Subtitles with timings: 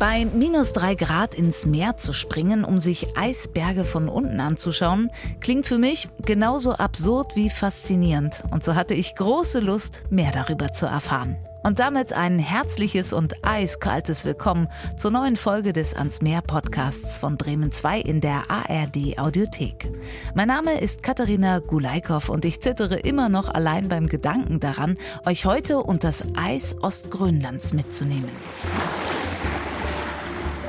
[0.00, 5.10] Bei minus drei Grad ins Meer zu springen, um sich Eisberge von unten anzuschauen,
[5.40, 8.42] klingt für mich genauso absurd wie faszinierend.
[8.50, 11.36] Und so hatte ich große Lust, mehr darüber zu erfahren.
[11.62, 17.36] Und damit ein herzliches und eiskaltes Willkommen zur neuen Folge des Ans Meer Podcasts von
[17.36, 19.92] Bremen 2 in der ARD Audiothek.
[20.34, 24.96] Mein Name ist Katharina Gulaikow und ich zittere immer noch allein beim Gedanken daran,
[25.26, 28.30] euch heute unter das Eis Ostgrönlands mitzunehmen.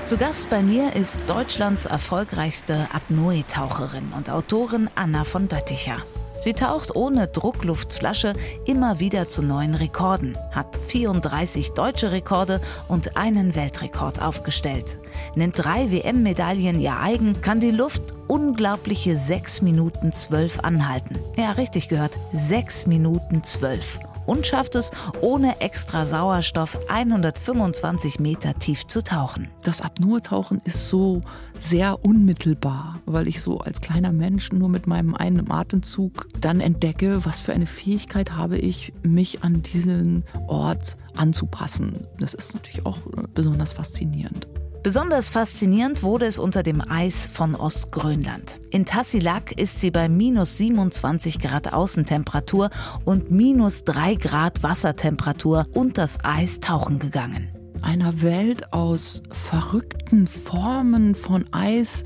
[0.05, 5.97] Zu Gast bei mir ist Deutschlands erfolgreichste Apnoe-Taucherin und Autorin Anna von Bötticher.
[6.39, 8.33] Sie taucht ohne Druckluftflasche
[8.65, 14.97] immer wieder zu neuen Rekorden, hat 34 deutsche Rekorde und einen Weltrekord aufgestellt.
[15.35, 21.19] Nennt drei WM-Medaillen ihr eigen, kann die Luft unglaubliche 6 Minuten 12 anhalten.
[21.37, 24.91] Ja, richtig gehört, 6 Minuten 12 und schafft es,
[25.21, 29.49] ohne extra Sauerstoff 125 Meter tief zu tauchen.
[29.63, 31.21] Das Apnoe-Tauchen ist so
[31.59, 37.25] sehr unmittelbar, weil ich so als kleiner Mensch nur mit meinem einen Atemzug dann entdecke,
[37.25, 42.07] was für eine Fähigkeit habe ich, mich an diesen Ort anzupassen.
[42.19, 42.99] Das ist natürlich auch
[43.33, 44.47] besonders faszinierend.
[44.83, 48.59] Besonders faszinierend wurde es unter dem Eis von Ostgrönland.
[48.71, 52.71] In Tassilak ist sie bei minus 27 Grad Außentemperatur
[53.05, 57.49] und minus 3 Grad Wassertemperatur und das Eis tauchen gegangen.
[57.83, 62.01] Einer Welt aus verrückten Formen von Eis.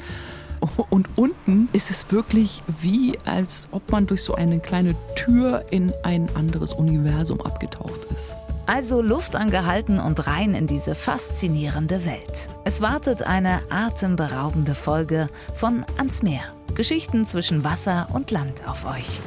[0.90, 5.94] Und unten ist es wirklich wie, als ob man durch so eine kleine Tür in
[6.04, 8.36] ein anderes Universum abgetaucht ist.
[8.66, 12.50] Also Luft angehalten und rein in diese faszinierende Welt.
[12.64, 16.44] Es wartet eine atemberaubende Folge von Ans Meer.
[16.74, 19.22] Geschichten zwischen Wasser und Land auf euch.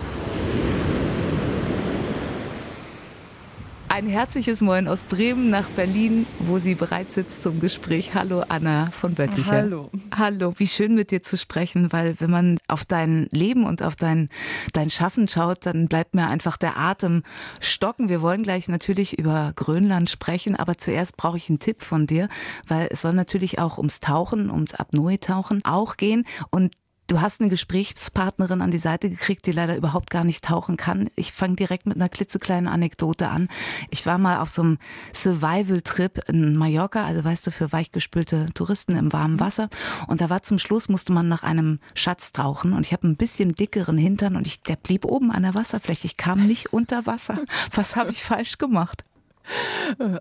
[3.91, 8.15] Ein herzliches Moin aus Bremen nach Berlin, wo sie bereit sitzt zum Gespräch.
[8.15, 9.51] Hallo Anna von Böttcher.
[9.51, 9.91] Hallo.
[10.17, 13.97] Hallo, wie schön mit dir zu sprechen, weil wenn man auf dein Leben und auf
[13.97, 14.29] dein,
[14.73, 17.23] dein Schaffen schaut, dann bleibt mir einfach der Atem
[17.61, 18.09] stocken.
[18.09, 22.29] Wir wollen gleich natürlich über Grönland sprechen, aber zuerst brauche ich einen Tipp von dir,
[22.67, 26.75] weil es soll natürlich auch ums Tauchen, ums Apnoe-Tauchen auch gehen und
[27.09, 31.09] Du hast eine Gesprächspartnerin an die Seite gekriegt, die leider überhaupt gar nicht tauchen kann.
[31.17, 33.49] Ich fange direkt mit einer klitzekleinen Anekdote an.
[33.89, 34.79] Ich war mal auf so einem
[35.15, 39.71] Survival-Trip in Mallorca, also weißt du, für weichgespülte Touristen im warmen Wasser.
[40.07, 42.75] Und da war zum Schluss, musste man nach einem Schatz tauchen.
[42.75, 46.05] Und ich habe ein bisschen dickeren Hintern und ich, der blieb oben an der Wasserfläche.
[46.05, 47.39] Ich kam nicht unter Wasser.
[47.75, 49.08] Was habe ich falsch gemacht?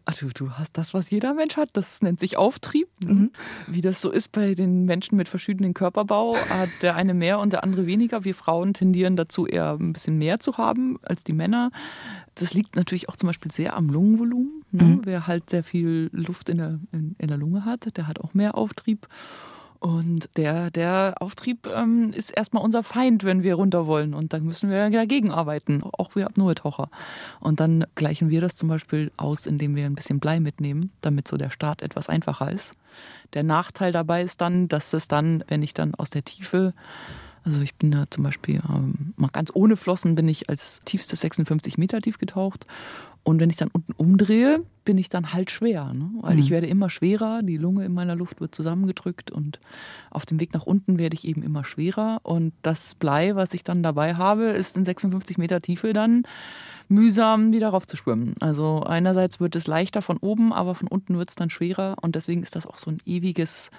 [0.05, 1.69] Also du hast das, was jeder Mensch hat.
[1.73, 2.87] Das nennt sich Auftrieb.
[3.03, 3.13] Ne?
[3.13, 3.31] Mhm.
[3.67, 7.53] Wie das so ist bei den Menschen mit verschiedenen Körperbau, hat der eine mehr und
[7.53, 8.23] der andere weniger.
[8.23, 11.71] Wir Frauen tendieren dazu, eher ein bisschen mehr zu haben als die Männer.
[12.35, 14.63] Das liegt natürlich auch zum Beispiel sehr am Lungenvolumen.
[14.71, 14.83] Ne?
[14.83, 15.01] Mhm.
[15.03, 18.33] Wer halt sehr viel Luft in der, in, in der Lunge hat, der hat auch
[18.33, 19.07] mehr Auftrieb.
[19.79, 24.13] Und der, der Auftrieb ähm, ist erstmal unser Feind, wenn wir runter wollen.
[24.13, 26.89] Und dann müssen wir dagegen arbeiten, auch wir Apnoe-Taucher.
[27.39, 31.27] Und dann gleichen wir das zum Beispiel aus, indem wir ein bisschen Blei mitnehmen, damit
[31.27, 32.73] so der Start etwas einfacher ist.
[33.33, 36.73] Der Nachteil dabei ist dann, dass es dann, wenn ich dann aus der Tiefe
[37.47, 41.21] also ich bin da zum Beispiel ähm, mal ganz ohne Flossen bin ich als tiefstes
[41.21, 42.65] 56 Meter tief getaucht.
[43.23, 45.93] Und wenn ich dann unten umdrehe, bin ich dann halt schwer.
[45.93, 46.09] Ne?
[46.21, 46.39] Weil mhm.
[46.39, 49.59] ich werde immer schwerer, die Lunge in meiner Luft wird zusammengedrückt und
[50.09, 52.21] auf dem Weg nach unten werde ich eben immer schwerer.
[52.23, 56.23] Und das Blei, was ich dann dabei habe, ist in 56 Meter Tiefe dann
[56.87, 58.35] mühsam wieder rauf zu schwimmen.
[58.39, 62.15] Also einerseits wird es leichter von oben, aber von unten wird es dann schwerer und
[62.15, 63.71] deswegen ist das auch so ein ewiges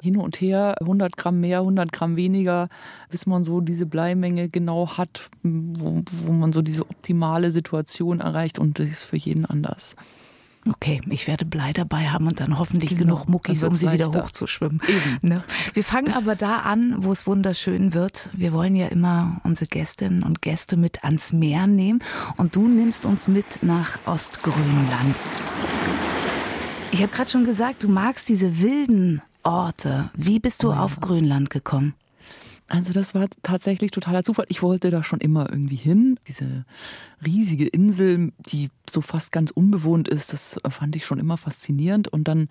[0.00, 2.70] Hin und Her, 100 Gramm mehr, 100 Gramm weniger,
[3.10, 8.58] bis man so diese Bleimenge genau hat, wo, wo man so diese optimale Situation erreicht
[8.58, 9.94] und das ist für jeden anders.
[10.66, 14.06] Okay, ich werde Blei dabei haben und dann hoffentlich genau, genug Muckis, um sie wieder
[14.06, 14.80] hochzuschwimmen.
[15.22, 15.42] Ne?
[15.72, 18.30] Wir fangen aber da an, wo es wunderschön wird.
[18.32, 22.02] Wir wollen ja immer unsere Gästinnen und Gäste mit ans Meer nehmen
[22.36, 25.16] und du nimmst uns mit nach Ostgrönland.
[26.90, 30.10] Ich habe gerade schon gesagt, du magst diese wilden Orte.
[30.16, 30.80] Wie bist du oh ja.
[30.80, 31.94] auf Grönland gekommen?
[32.66, 34.46] Also das war tatsächlich totaler Zufall.
[34.48, 36.18] Ich wollte da schon immer irgendwie hin.
[36.26, 36.64] Diese
[37.24, 42.08] riesige Insel, die so fast ganz unbewohnt ist, das fand ich schon immer faszinierend.
[42.08, 42.48] Und dann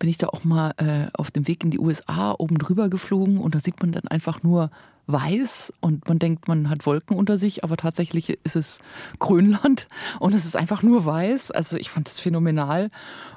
[0.00, 3.38] bin ich da auch mal äh, auf dem Weg in die USA oben drüber geflogen
[3.38, 4.70] und da sieht man dann einfach nur
[5.06, 8.78] weiß und man denkt, man hat Wolken unter sich, aber tatsächlich ist es
[9.18, 9.88] Grönland
[10.20, 11.50] und es ist einfach nur weiß.
[11.50, 12.90] Also ich fand es phänomenal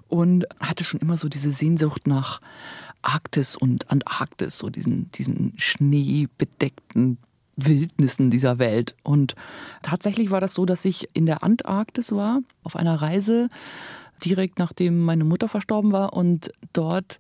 [0.08, 2.40] und hatte schon immer so diese Sehnsucht nach
[3.06, 7.18] Arktis und Antarktis, so diesen, diesen schneebedeckten
[7.56, 8.96] Wildnissen dieser Welt.
[9.04, 9.36] Und
[9.82, 13.50] tatsächlich war das so, dass ich in der Antarktis war, auf einer Reise
[14.24, 17.20] direkt nachdem meine Mutter verstorben war und dort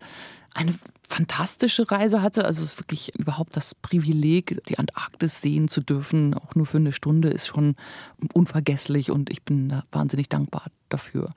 [0.53, 0.73] eine
[1.07, 2.45] fantastische Reise hatte.
[2.45, 7.29] Also wirklich überhaupt das Privileg, die Antarktis sehen zu dürfen, auch nur für eine Stunde,
[7.29, 7.75] ist schon
[8.33, 11.29] unvergesslich und ich bin wahnsinnig dankbar dafür.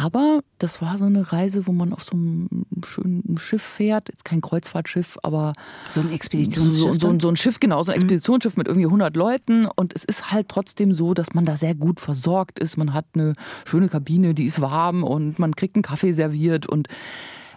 [0.00, 4.08] Aber das war so eine Reise, wo man auf so einem schönen Schiff fährt.
[4.08, 5.54] Jetzt kein Kreuzfahrtschiff, aber.
[5.90, 7.00] So ein Expeditionsschiff.
[7.00, 8.02] So, so, so ein Schiff, genau, so ein mhm.
[8.04, 9.66] Expeditionsschiff mit irgendwie 100 Leuten.
[9.66, 12.76] Und es ist halt trotzdem so, dass man da sehr gut versorgt ist.
[12.76, 13.32] Man hat eine
[13.64, 16.68] schöne Kabine, die ist warm und man kriegt einen Kaffee serviert.
[16.68, 16.86] Und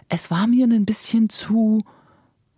[0.08, 1.78] es war mir ein bisschen zu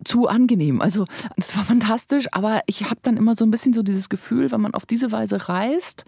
[0.03, 0.81] zu angenehm.
[0.81, 1.05] Also
[1.37, 4.61] es war fantastisch, aber ich habe dann immer so ein bisschen so dieses Gefühl, wenn
[4.61, 6.05] man auf diese Weise reist,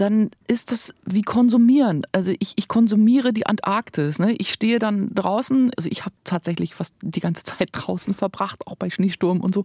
[0.00, 2.06] dann ist das wie konsumieren.
[2.12, 4.18] Also ich, ich konsumiere die Antarktis.
[4.18, 4.32] Ne?
[4.32, 8.76] Ich stehe dann draußen, also ich habe tatsächlich fast die ganze Zeit draußen verbracht, auch
[8.76, 9.64] bei Schneesturm und so.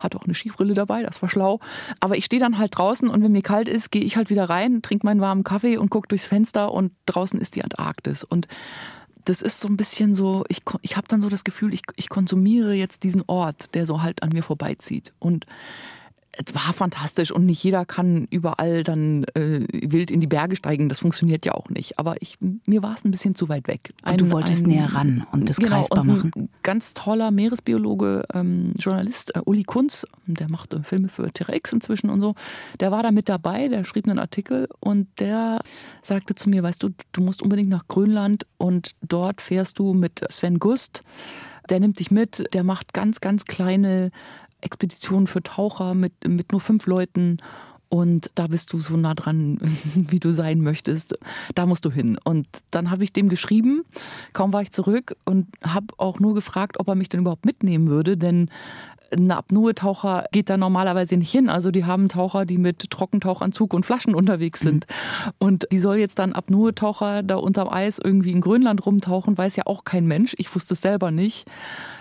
[0.00, 1.60] Hatte auch eine Skibrille dabei, das war schlau.
[2.00, 4.48] Aber ich stehe dann halt draußen und wenn mir kalt ist, gehe ich halt wieder
[4.48, 8.24] rein, trinke meinen warmen Kaffee und gucke durchs Fenster und draußen ist die Antarktis.
[8.24, 8.48] Und
[9.24, 12.08] das ist so ein bisschen so, ich, ich habe dann so das Gefühl, ich, ich
[12.08, 15.12] konsumiere jetzt diesen Ort, der so halt an mir vorbeizieht.
[15.20, 15.46] Und
[16.36, 20.88] es war fantastisch und nicht jeder kann überall dann äh, wild in die Berge steigen.
[20.88, 21.98] Das funktioniert ja auch nicht.
[21.98, 23.94] Aber ich, mir war es ein bisschen zu weit weg.
[24.02, 26.30] Ein, und du wolltest ein, näher ran und das genau, greifbar machen.
[26.36, 31.72] Ein ganz toller Meeresbiologe, ähm, Journalist, äh, Uli Kunz, der macht äh, Filme für T-Rex
[31.72, 32.34] inzwischen und so.
[32.80, 35.60] Der war da mit dabei, der schrieb einen Artikel und der
[36.02, 40.20] sagte zu mir, weißt du, du musst unbedingt nach Grönland und dort fährst du mit
[40.30, 41.02] Sven Gust
[41.68, 44.10] der nimmt dich mit, der macht ganz, ganz kleine
[44.60, 47.38] Expedition für Taucher mit, mit nur fünf Leuten.
[47.88, 49.58] Und da bist du so nah dran,
[49.94, 51.16] wie du sein möchtest.
[51.54, 52.18] Da musst du hin.
[52.24, 53.84] Und dann habe ich dem geschrieben.
[54.32, 57.88] Kaum war ich zurück und habe auch nur gefragt, ob er mich denn überhaupt mitnehmen
[57.88, 58.16] würde.
[58.16, 58.50] Denn
[59.12, 61.48] ein Apnoe-Taucher geht da normalerweise nicht hin.
[61.48, 64.86] Also die haben Taucher, die mit Trockentauchanzug und Flaschen unterwegs sind.
[64.88, 65.32] Mhm.
[65.38, 69.66] Und wie soll jetzt dann Apnoe-Taucher da unterm Eis irgendwie in Grönland rumtauchen, weiß ja
[69.66, 70.34] auch kein Mensch.
[70.38, 71.46] Ich wusste es selber nicht.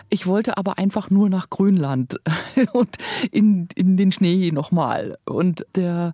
[0.10, 2.20] Ich wollte aber einfach nur nach Grönland
[2.74, 2.98] und
[3.32, 5.18] in, in den Schnee nochmal.
[5.26, 6.14] Und der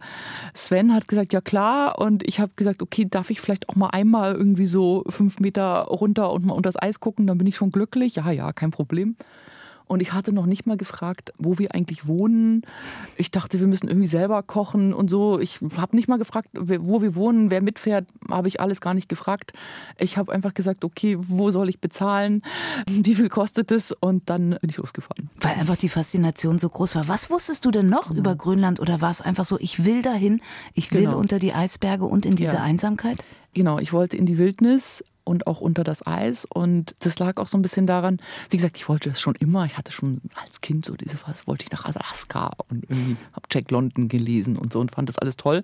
[0.53, 1.99] Sven hat gesagt, ja klar.
[1.99, 5.83] Und ich habe gesagt, okay, darf ich vielleicht auch mal einmal irgendwie so fünf Meter
[5.83, 8.15] runter und mal unter das Eis gucken, dann bin ich schon glücklich.
[8.15, 9.15] Ja, ja, kein Problem.
[9.91, 12.61] Und ich hatte noch nicht mal gefragt, wo wir eigentlich wohnen.
[13.17, 15.37] Ich dachte, wir müssen irgendwie selber kochen und so.
[15.37, 19.09] Ich habe nicht mal gefragt, wo wir wohnen, wer mitfährt, habe ich alles gar nicht
[19.09, 19.51] gefragt.
[19.97, 22.41] Ich habe einfach gesagt, okay, wo soll ich bezahlen?
[22.89, 23.91] Wie viel kostet es?
[23.91, 25.29] Und dann bin ich losgefahren.
[25.41, 27.09] Weil einfach die Faszination so groß war.
[27.09, 28.19] Was wusstest du denn noch genau.
[28.19, 30.39] über Grönland oder war es einfach so, ich will dahin,
[30.73, 31.17] ich will genau.
[31.17, 32.63] unter die Eisberge und in diese ja.
[32.63, 33.25] Einsamkeit?
[33.53, 36.45] Genau, ich wollte in die Wildnis, und auch unter das Eis.
[36.45, 38.19] Und das lag auch so ein bisschen daran,
[38.49, 39.65] wie gesagt, ich wollte das schon immer.
[39.65, 43.47] Ich hatte schon als Kind so diese Phase, wollte ich nach Alaska und irgendwie habe
[43.51, 45.63] Jack London gelesen und so und fand das alles toll.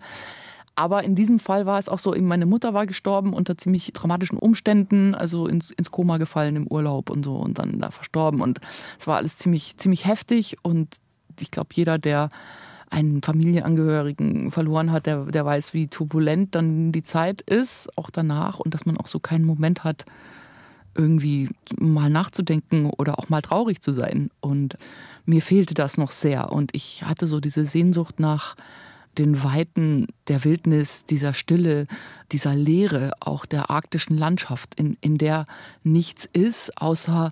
[0.76, 4.38] Aber in diesem Fall war es auch so, meine Mutter war gestorben unter ziemlich dramatischen
[4.38, 8.42] Umständen, also ins, ins Koma gefallen im Urlaub und so und dann da verstorben.
[8.42, 8.60] Und
[9.00, 10.58] es war alles ziemlich, ziemlich heftig.
[10.62, 10.98] Und
[11.40, 12.30] ich glaube, jeder, der
[12.90, 18.60] einen Familienangehörigen verloren hat, der, der weiß, wie turbulent dann die Zeit ist, auch danach,
[18.60, 20.06] und dass man auch so keinen Moment hat,
[20.96, 21.50] irgendwie
[21.80, 24.30] mal nachzudenken oder auch mal traurig zu sein.
[24.42, 24.78] Und
[25.26, 26.52] mir fehlte das noch sehr.
[26.52, 28.56] Und ich hatte so diese Sehnsucht nach
[29.18, 31.86] den Weiten der Wildnis, dieser Stille,
[32.32, 35.46] dieser Leere auch der arktischen Landschaft, in, in der
[35.84, 37.32] nichts ist, außer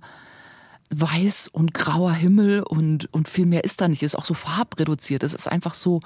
[0.90, 4.04] weiß und grauer Himmel und, und viel mehr ist da nicht.
[4.04, 5.24] Es ist auch so farbreduziert.
[5.24, 6.00] Es ist einfach so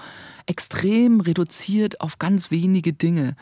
[0.45, 3.36] extrem reduziert auf ganz wenige Dinge.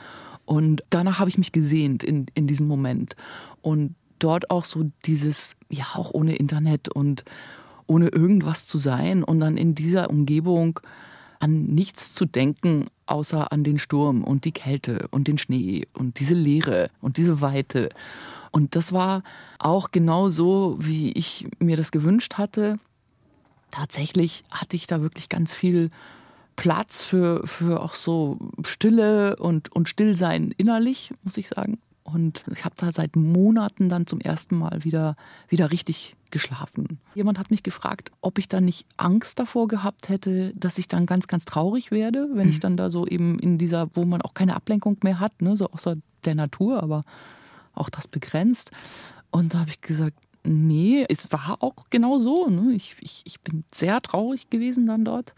[0.46, 3.16] Und danach habe ich mich gesehnt in, in diesem Moment.
[3.62, 7.24] Und dort auch so dieses, ja, auch ohne Internet und
[7.86, 10.80] ohne irgendwas zu sein und dann in dieser Umgebung
[11.40, 16.20] an nichts zu denken, außer an den Sturm und die Kälte und den Schnee und
[16.20, 17.90] diese Leere und diese Weite.
[18.52, 19.24] Und das war
[19.60, 22.80] auch genau so, wie ich mir das gewünscht hatte.
[23.72, 25.90] Tatsächlich hatte ich da wirklich ganz viel
[26.56, 31.80] Platz für, für auch so Stille und, und Stillsein innerlich, muss ich sagen.
[32.04, 35.18] Und ich habe da seit Monaten dann zum ersten Mal wieder,
[35.50, 37.00] wieder richtig geschlafen.
[37.16, 41.06] Jemand hat mich gefragt, ob ich dann nicht Angst davor gehabt hätte, dass ich dann
[41.06, 42.54] ganz, ganz traurig werde, wenn mhm.
[42.54, 45.58] ich dann da so eben in dieser, wo man auch keine Ablenkung mehr hat, ne,
[45.58, 47.02] so außer der Natur, aber
[47.78, 48.72] auch das begrenzt.
[49.32, 52.48] Und da habe ich gesagt, nee, es war auch genau so.
[52.48, 52.74] Ne?
[52.74, 55.34] Ich, ich, ich bin sehr traurig gewesen dann dort.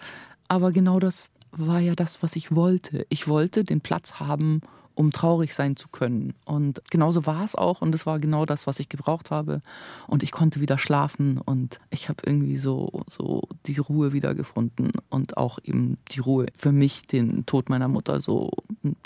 [0.48, 3.06] Aber genau das war ja das, was ich wollte.
[3.10, 4.62] Ich wollte den Platz haben,
[4.94, 6.34] um traurig sein zu können.
[6.46, 7.82] Und genauso war es auch.
[7.82, 9.62] Und es war genau das, was ich gebraucht habe.
[10.08, 11.40] Und ich konnte wieder schlafen.
[11.40, 14.92] Und ich habe irgendwie so, so die Ruhe wiedergefunden.
[15.10, 18.52] Und auch eben die Ruhe für mich, den Tod meiner Mutter so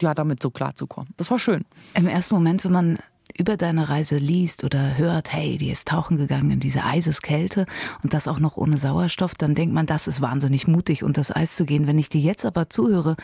[0.01, 1.13] ja, damit so klarzukommen.
[1.17, 1.65] Das war schön.
[1.95, 2.99] Im ersten Moment, wenn man
[3.37, 7.65] über deine Reise liest oder hört, hey, die ist tauchen gegangen in diese Eiseskälte
[8.03, 11.35] und das auch noch ohne Sauerstoff, dann denkt man, das ist wahnsinnig mutig, unter das
[11.35, 11.87] Eis zu gehen.
[11.87, 13.15] Wenn ich dir jetzt aber zuhöre,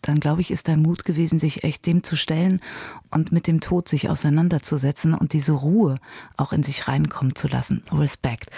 [0.00, 2.60] dann glaube ich, ist dein Mut gewesen, sich echt dem zu stellen
[3.10, 5.96] und mit dem Tod sich auseinanderzusetzen und diese Ruhe
[6.36, 7.82] auch in sich reinkommen zu lassen.
[7.92, 8.50] Respekt.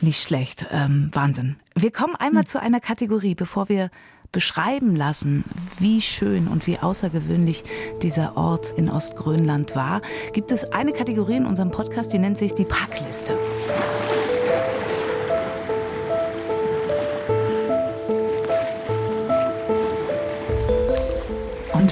[0.00, 0.66] Nicht schlecht.
[0.70, 1.56] Ähm, Wahnsinn.
[1.74, 2.48] Wir kommen einmal hm.
[2.48, 3.90] zu einer Kategorie, bevor wir
[4.32, 5.44] beschreiben lassen,
[5.78, 7.64] wie schön und wie außergewöhnlich
[8.02, 12.54] dieser Ort in Ostgrönland war, gibt es eine Kategorie in unserem Podcast, die nennt sich
[12.54, 13.36] die Packliste.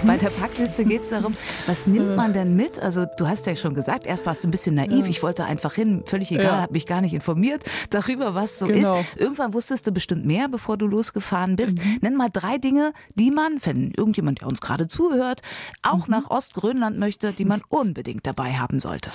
[0.01, 1.35] Und bei der Packliste geht es darum,
[1.67, 2.79] was nimmt man denn mit?
[2.79, 5.11] Also du hast ja schon gesagt, erst warst du ein bisschen naiv, ja.
[5.11, 6.61] ich wollte einfach hin, völlig egal, ja.
[6.63, 9.01] habe mich gar nicht informiert darüber, was so genau.
[9.01, 9.17] ist.
[9.17, 11.79] Irgendwann wusstest du bestimmt mehr, bevor du losgefahren bist.
[11.79, 11.99] Mhm.
[12.03, 15.43] Nenn mal drei Dinge, die man, wenn irgendjemand, der uns gerade zuhört,
[15.83, 16.13] auch mhm.
[16.13, 19.11] nach Ostgrönland möchte, die man unbedingt dabei haben sollte.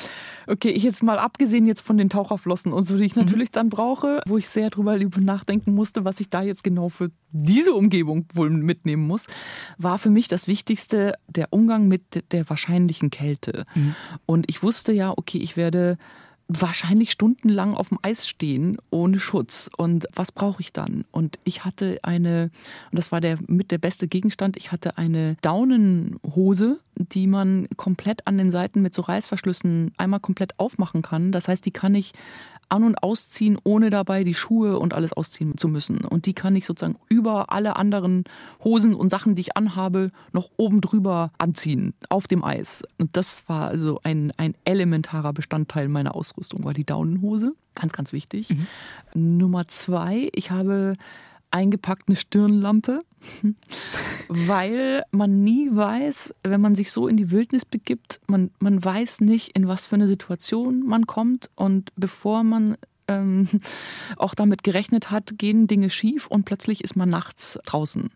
[0.48, 3.24] Okay, ich jetzt mal abgesehen jetzt von den Taucherflossen und so, die ich mhm.
[3.24, 3.54] natürlich mhm.
[3.54, 7.74] dann brauche, wo ich sehr drüber nachdenken musste, was ich da jetzt genau für diese
[7.74, 9.26] Umgebung wohl mitnehmen muss,
[9.78, 10.73] war für mich das Wichtigste
[11.28, 13.66] der Umgang mit der wahrscheinlichen Kälte.
[13.76, 13.96] Mhm.
[14.26, 15.98] Und ich wusste ja, okay, ich werde
[16.48, 19.70] wahrscheinlich stundenlang auf dem Eis stehen ohne Schutz.
[19.78, 21.06] Und was brauche ich dann?
[21.12, 22.52] Und ich hatte eine,
[22.92, 28.28] und das war der mit der beste Gegenstand, ich hatte eine Daunenhose, die man komplett
[28.28, 31.32] an den Seiten mit so Reißverschlüssen einmal komplett aufmachen kann.
[31.32, 32.14] Das heißt, die kann ich
[32.74, 36.04] an- und ausziehen, ohne dabei die Schuhe und alles ausziehen zu müssen.
[36.06, 38.24] Und die kann ich sozusagen über alle anderen
[38.64, 42.84] Hosen und Sachen, die ich anhabe, noch oben drüber anziehen, auf dem Eis.
[42.98, 47.54] Und das war also ein, ein elementarer Bestandteil meiner Ausrüstung, war die Daunenhose.
[47.76, 48.50] Ganz, ganz wichtig.
[48.50, 49.38] Mhm.
[49.38, 50.94] Nummer zwei, ich habe
[51.54, 53.00] eingepackt eine Stirnlampe,
[54.28, 59.22] weil man nie weiß, wenn man sich so in die Wildnis begibt, man, man weiß
[59.22, 63.48] nicht, in was für eine Situation man kommt und bevor man ähm,
[64.18, 68.10] auch damit gerechnet hat, gehen Dinge schief und plötzlich ist man nachts draußen.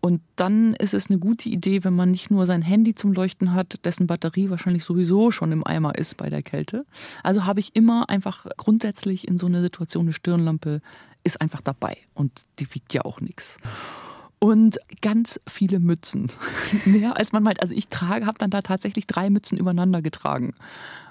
[0.00, 3.54] Und dann ist es eine gute Idee, wenn man nicht nur sein Handy zum Leuchten
[3.54, 6.84] hat, dessen Batterie wahrscheinlich sowieso schon im Eimer ist bei der Kälte.
[7.22, 10.82] Also habe ich immer einfach grundsätzlich in so einer Situation eine Stirnlampe
[11.24, 13.58] ist einfach dabei und die wiegt ja auch nichts.
[14.38, 16.30] Und ganz viele Mützen.
[16.84, 17.62] Mehr als man meint.
[17.62, 20.54] Also ich trage, habe dann da tatsächlich drei Mützen übereinander getragen.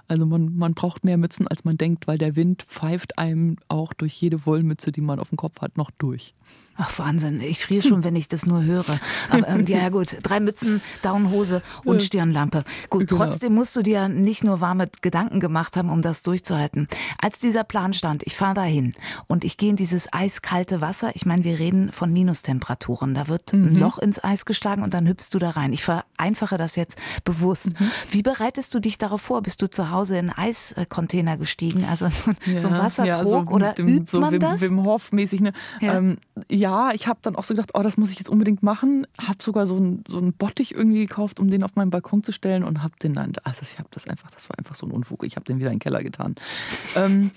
[0.08, 3.94] Also man, man braucht mehr Mützen, als man denkt, weil der Wind pfeift einem auch
[3.94, 6.36] durch jede Wollmütze, die man auf dem Kopf hat, noch durch.
[6.76, 9.00] Ach Wahnsinn, ich friere schon, wenn ich das nur höre.
[9.30, 12.64] Aber ähm, ja gut, drei Mützen, Daunenhose und Stirnlampe.
[12.90, 13.26] Gut, genau.
[13.26, 16.88] trotzdem musst du dir nicht nur warme Gedanken gemacht haben, um das durchzuhalten.
[17.22, 18.94] Als dieser Plan stand, ich fahre dahin
[19.28, 21.12] und ich gehe in dieses eiskalte Wasser.
[21.16, 23.14] Ich meine, wir reden von Minustemperaturen.
[23.14, 23.68] Da wird mhm.
[23.68, 25.74] ein Loch ins Eis geschlagen und dann hüpfst du da rein.
[25.74, 27.80] Ich vereinfache das jetzt bewusst.
[27.80, 27.92] Mhm.
[28.10, 29.44] Wie bereitest du dich darauf vor?
[29.44, 31.86] Bist du zu Hause in einen Eiscontainer gestiegen?
[31.86, 34.62] Also so, ja, so ein Wassertrog ja, so oder dem, übt so man Wim, das?
[34.62, 35.42] Wim Hof mäßig.
[35.42, 35.54] Ne?
[35.80, 35.98] Ja.
[35.98, 36.18] Ähm,
[36.50, 39.08] ja, ich habe dann auch so gedacht, oh, das muss ich jetzt unbedingt machen.
[39.20, 42.64] Habe sogar so einen so Bottich irgendwie gekauft, um den auf meinen Balkon zu stellen
[42.64, 45.24] und habe den dann, also ich habe das einfach, das war einfach so ein Unfug.
[45.24, 46.36] Ich habe den wieder in den Keller getan.
[46.96, 47.32] ähm,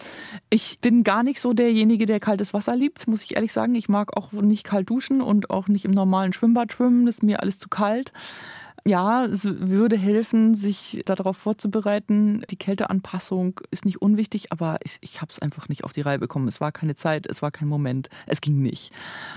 [0.50, 3.75] ich bin gar nicht so derjenige, der kaltes Wasser liebt, muss ich ehrlich sagen.
[3.75, 7.06] Ich mag auch nicht kalt duschen und auch nicht im normalen Schwimmbad schwimmen.
[7.06, 8.12] Das ist mir alles zu kalt
[8.87, 12.45] ja, es würde helfen, sich darauf vorzubereiten.
[12.50, 16.19] Die Kälteanpassung ist nicht unwichtig, aber ich, ich habe es einfach nicht auf die Reihe
[16.19, 16.47] bekommen.
[16.47, 18.93] Es war keine Zeit, es war kein Moment, es ging nicht.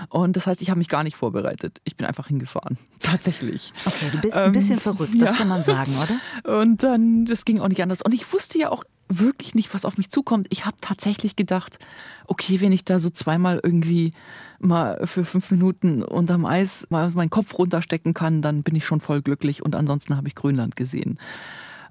[0.08, 1.80] Und das heißt, ich habe mich gar nicht vorbereitet.
[1.84, 2.78] Ich bin einfach hingefahren.
[3.00, 3.72] Tatsächlich.
[3.84, 5.36] Okay, du bist ein bisschen ähm, verrückt, das ja.
[5.36, 6.60] kann man sagen, oder?
[6.60, 8.02] Und dann, das ging auch nicht anders.
[8.02, 10.46] Und ich wusste ja auch wirklich nicht, was auf mich zukommt.
[10.50, 11.78] Ich habe tatsächlich gedacht,
[12.26, 14.12] okay, wenn ich da so zweimal irgendwie
[14.60, 19.00] mal für fünf Minuten unterm Eis mal meinen Kopf runterstecken kann, dann bin ich schon
[19.00, 21.18] voll glücklich und ansonsten habe ich Grönland gesehen.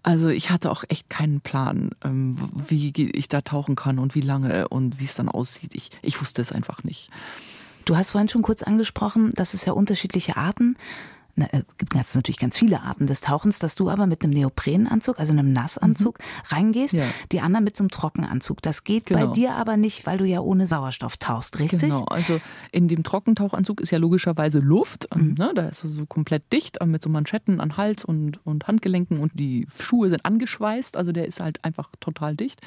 [0.02, 4.22] Also ich hatte auch echt keinen Plan, ähm, wie ich da tauchen kann und wie
[4.22, 5.76] lange und wie es dann aussieht.
[5.76, 7.10] Ich, ich wusste es einfach nicht.
[7.84, 10.78] Du hast vorhin schon kurz angesprochen, dass es ja unterschiedliche Arten
[11.40, 14.34] na, äh, gibt es natürlich ganz viele Arten des Tauchens, dass du aber mit einem
[14.34, 16.24] Neoprenanzug, also einem Nassanzug, mhm.
[16.48, 17.06] reingehst, ja.
[17.32, 18.62] die anderen mit so einem Trockenanzug.
[18.62, 19.28] Das geht genau.
[19.28, 21.80] bei dir aber nicht, weil du ja ohne Sauerstoff tauchst, richtig?
[21.80, 22.42] Genau, also
[22.72, 25.36] in dem Trockentauchanzug ist ja logischerweise Luft, mhm.
[25.38, 29.32] ne, da ist so komplett dicht mit so Manschetten an Hals und, und Handgelenken und
[29.36, 32.60] die Schuhe sind angeschweißt, also der ist halt einfach total dicht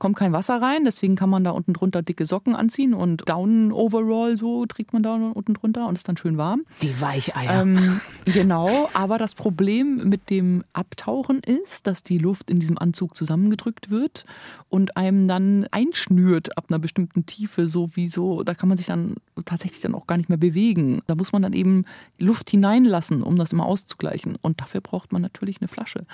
[0.00, 3.70] kommt kein Wasser rein, deswegen kann man da unten drunter dicke Socken anziehen und Down
[3.70, 6.64] Overall so trägt man da unten drunter und ist dann schön warm.
[6.82, 7.62] Die Weicheier.
[7.62, 13.14] Ähm, genau, aber das Problem mit dem Abtauchen ist, dass die Luft in diesem Anzug
[13.14, 14.24] zusammengedrückt wird
[14.68, 18.86] und einem dann einschnürt ab einer bestimmten Tiefe, so wie so, da kann man sich
[18.86, 21.02] dann tatsächlich dann auch gar nicht mehr bewegen.
[21.06, 21.84] Da muss man dann eben
[22.18, 24.36] Luft hineinlassen, um das immer auszugleichen.
[24.40, 26.06] Und dafür braucht man natürlich eine Flasche.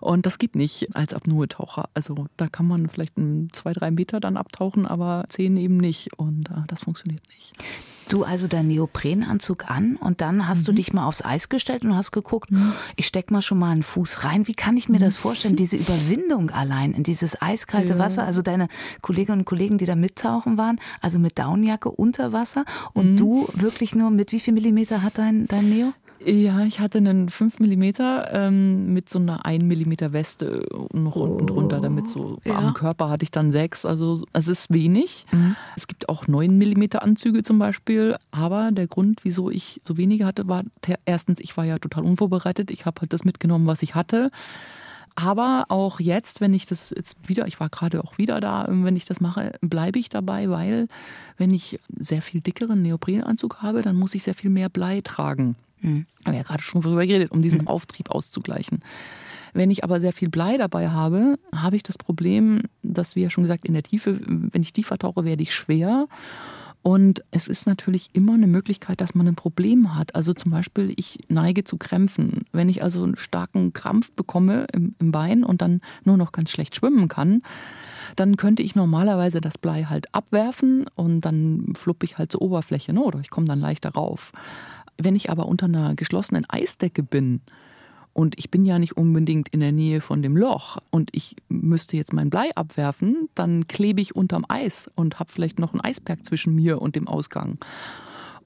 [0.00, 1.88] Und das geht nicht als Apnoe-Taucher.
[1.94, 3.19] Also da kann man vielleicht
[3.52, 6.18] zwei, drei Meter dann abtauchen, aber zehn eben nicht.
[6.18, 7.54] Und äh, das funktioniert nicht.
[8.10, 10.66] Du also deinen Neoprenanzug an und dann hast mhm.
[10.66, 12.72] du dich mal aufs Eis gestellt und hast geguckt, mhm.
[12.96, 14.48] ich steck mal schon mal einen Fuß rein.
[14.48, 15.54] Wie kann ich mir das vorstellen?
[15.54, 17.98] Diese Überwindung allein in dieses eiskalte ja.
[18.00, 18.24] Wasser.
[18.24, 18.66] Also deine
[19.00, 23.16] Kolleginnen und Kollegen, die da mittauchen waren, also mit Downjacke unter Wasser und mhm.
[23.16, 25.92] du wirklich nur mit wie viel Millimeter hat dein, dein Neo?
[26.24, 27.82] Ja, ich hatte einen 5 mm
[28.30, 32.56] ähm, mit so einer 1 mm Weste noch oh, unten drunter, damit so ja.
[32.56, 33.86] am Körper hatte ich dann 6.
[33.86, 35.24] Also es ist wenig.
[35.32, 35.56] Mhm.
[35.76, 38.16] Es gibt auch 9 mm Anzüge zum Beispiel.
[38.32, 40.64] Aber der Grund, wieso ich so wenige hatte, war
[41.06, 42.70] erstens, ich war ja total unvorbereitet.
[42.70, 44.30] Ich habe halt das mitgenommen, was ich hatte.
[45.14, 48.96] Aber auch jetzt, wenn ich das jetzt wieder, ich war gerade auch wieder da, wenn
[48.96, 50.86] ich das mache, bleibe ich dabei, weil
[51.36, 55.56] wenn ich sehr viel dickeren Neoprenanzug habe, dann muss ich sehr viel mehr Blei tragen.
[55.80, 56.06] Mhm.
[56.24, 57.68] Haben wir ja gerade schon darüber geredet, um diesen mhm.
[57.68, 58.80] Auftrieb auszugleichen.
[59.52, 63.30] Wenn ich aber sehr viel Blei dabei habe, habe ich das Problem, dass wir ja
[63.30, 66.06] schon gesagt, in der Tiefe, wenn ich tiefer tauche, werde ich schwer.
[66.82, 70.14] Und es ist natürlich immer eine Möglichkeit, dass man ein Problem hat.
[70.14, 72.44] Also zum Beispiel, ich neige zu Krämpfen.
[72.52, 76.50] Wenn ich also einen starken Krampf bekomme im, im Bein und dann nur noch ganz
[76.50, 77.42] schlecht schwimmen kann,
[78.16, 82.92] dann könnte ich normalerweise das Blei halt abwerfen und dann fluppe ich halt zur Oberfläche
[82.94, 83.02] ne?
[83.02, 84.32] oder ich komme dann leichter rauf.
[85.02, 87.40] Wenn ich aber unter einer geschlossenen Eisdecke bin,
[88.12, 91.96] und ich bin ja nicht unbedingt in der Nähe von dem Loch und ich müsste
[91.96, 96.26] jetzt mein Blei abwerfen, dann klebe ich unterm Eis und habe vielleicht noch einen Eisberg
[96.26, 97.54] zwischen mir und dem Ausgang.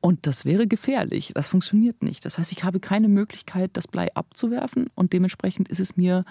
[0.00, 1.32] Und das wäre gefährlich.
[1.34, 2.26] Das funktioniert nicht.
[2.26, 6.26] Das heißt, ich habe keine Möglichkeit, das Blei abzuwerfen und dementsprechend ist es mir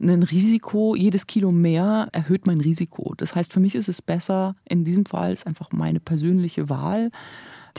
[0.00, 3.14] ein Risiko, jedes Kilo mehr erhöht mein Risiko.
[3.16, 7.10] Das heißt, für mich ist es besser, in diesem Fall ist einfach meine persönliche Wahl,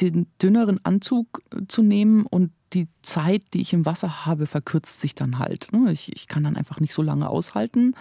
[0.02, 5.16] den dünneren Anzug zu nehmen und die Zeit, die ich im Wasser habe, verkürzt sich
[5.16, 5.70] dann halt.
[5.90, 7.96] Ich, ich kann dann einfach nicht so lange aushalten.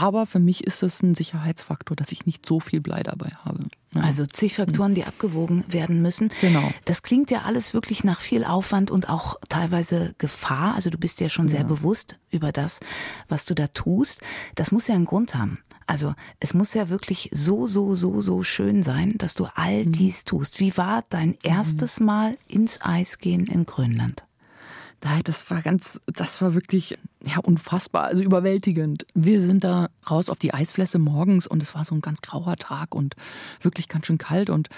[0.00, 3.64] Aber für mich ist es ein Sicherheitsfaktor, dass ich nicht so viel Blei dabei habe.
[3.94, 4.00] Ja.
[4.00, 6.30] Also zig Faktoren, die abgewogen werden müssen.
[6.40, 6.72] Genau.
[6.86, 10.74] Das klingt ja alles wirklich nach viel Aufwand und auch teilweise Gefahr.
[10.74, 11.66] Also du bist ja schon sehr ja.
[11.66, 12.80] bewusst über das,
[13.28, 14.22] was du da tust.
[14.54, 15.58] Das muss ja einen Grund haben.
[15.86, 19.92] Also es muss ja wirklich so, so, so, so schön sein, dass du all mhm.
[19.92, 20.58] dies tust.
[20.58, 21.38] Wie war dein mhm.
[21.42, 24.24] erstes Mal ins Eis gehen in Grönland?
[25.24, 29.04] Das war ganz, das war wirklich ja, unfassbar, also überwältigend.
[29.14, 32.56] Wir sind da raus auf die Eisfläche morgens und es war so ein ganz grauer
[32.56, 33.16] Tag und
[33.60, 34.68] wirklich ganz schön kalt und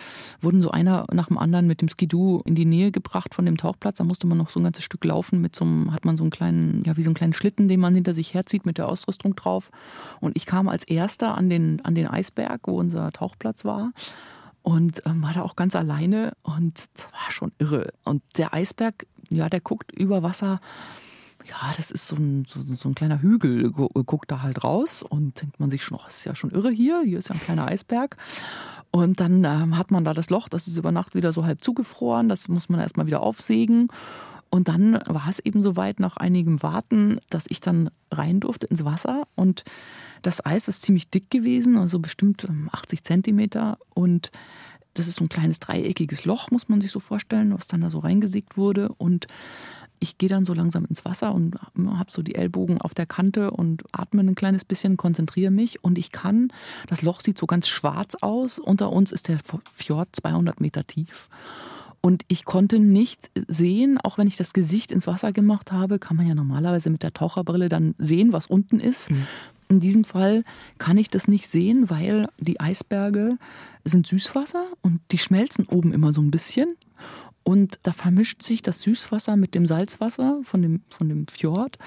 [0.41, 3.59] wurden so einer nach dem anderen mit dem Skidoo in die Nähe gebracht von dem
[3.59, 3.99] Tauchplatz.
[3.99, 6.25] Da musste man noch so ein ganzes Stück laufen mit so einem, hat man so
[6.25, 8.89] einen kleinen, ja, wie so einen kleinen Schlitten, den man hinter sich herzieht mit der
[8.89, 9.71] Ausrüstung drauf.
[10.21, 13.93] Und ich kam als erster an den, an den Eisberg, wo unser Tauchplatz war
[14.65, 17.93] und ähm, war da auch ganz alleine und das war schon irre.
[18.03, 20.61] Und der Eisberg, ja, der guckt über Wasser.
[21.47, 25.43] Ja, das ist so ein, so, so ein kleiner Hügel, guckt da halt raus und
[25.43, 27.67] denkt man sich schon, oh, ist ja schon irre hier, hier ist ja ein kleiner
[27.67, 28.17] Eisberg.
[28.91, 31.63] Und dann ähm, hat man da das Loch, das ist über Nacht wieder so halb
[31.63, 33.89] zugefroren, das muss man erstmal wieder aufsägen.
[34.49, 38.67] Und dann war es eben so weit nach einigem Warten, dass ich dann rein durfte
[38.69, 39.65] ins Wasser und
[40.25, 43.79] das Eis ist ziemlich dick gewesen, also bestimmt 80 ähm, Zentimeter.
[43.93, 44.31] Und
[44.95, 47.91] das ist so ein kleines dreieckiges Loch, muss man sich so vorstellen, was dann da
[47.91, 48.89] so reingesägt wurde.
[48.89, 49.27] Und
[50.01, 53.51] ich gehe dann so langsam ins Wasser und habe so die Ellbogen auf der Kante
[53.51, 56.53] und atme ein kleines bisschen, konzentriere mich und ich kann,
[56.89, 58.59] das Loch sieht so ganz schwarz aus.
[58.59, 59.39] Unter uns ist der
[59.73, 61.29] Fjord 200 Meter tief.
[62.05, 66.19] Und ich konnte nicht sehen, auch wenn ich das Gesicht ins Wasser gemacht habe, kann
[66.19, 69.11] man ja normalerweise mit der Taucherbrille dann sehen, was unten ist.
[69.11, 69.27] Mhm.
[69.69, 70.45] In diesem Fall
[70.79, 73.39] kann ich das nicht sehen, weil die Eisberge
[73.85, 76.77] sind Süßwasser und die schmelzen oben immer so ein bisschen.
[77.43, 81.79] Und da vermischt sich das Süßwasser mit dem Salzwasser von dem, von dem Fjord.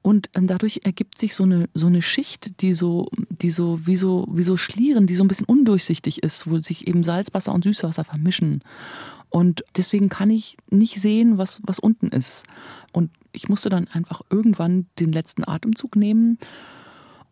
[0.00, 4.26] Und dadurch ergibt sich so eine, so eine Schicht, die so, die so, wie so,
[4.32, 8.04] wie so Schlieren, die so ein bisschen undurchsichtig ist, wo sich eben Salzwasser und Süßwasser
[8.04, 8.64] vermischen.
[9.28, 12.44] Und deswegen kann ich nicht sehen, was, was unten ist.
[12.92, 16.38] Und ich musste dann einfach irgendwann den letzten Atemzug nehmen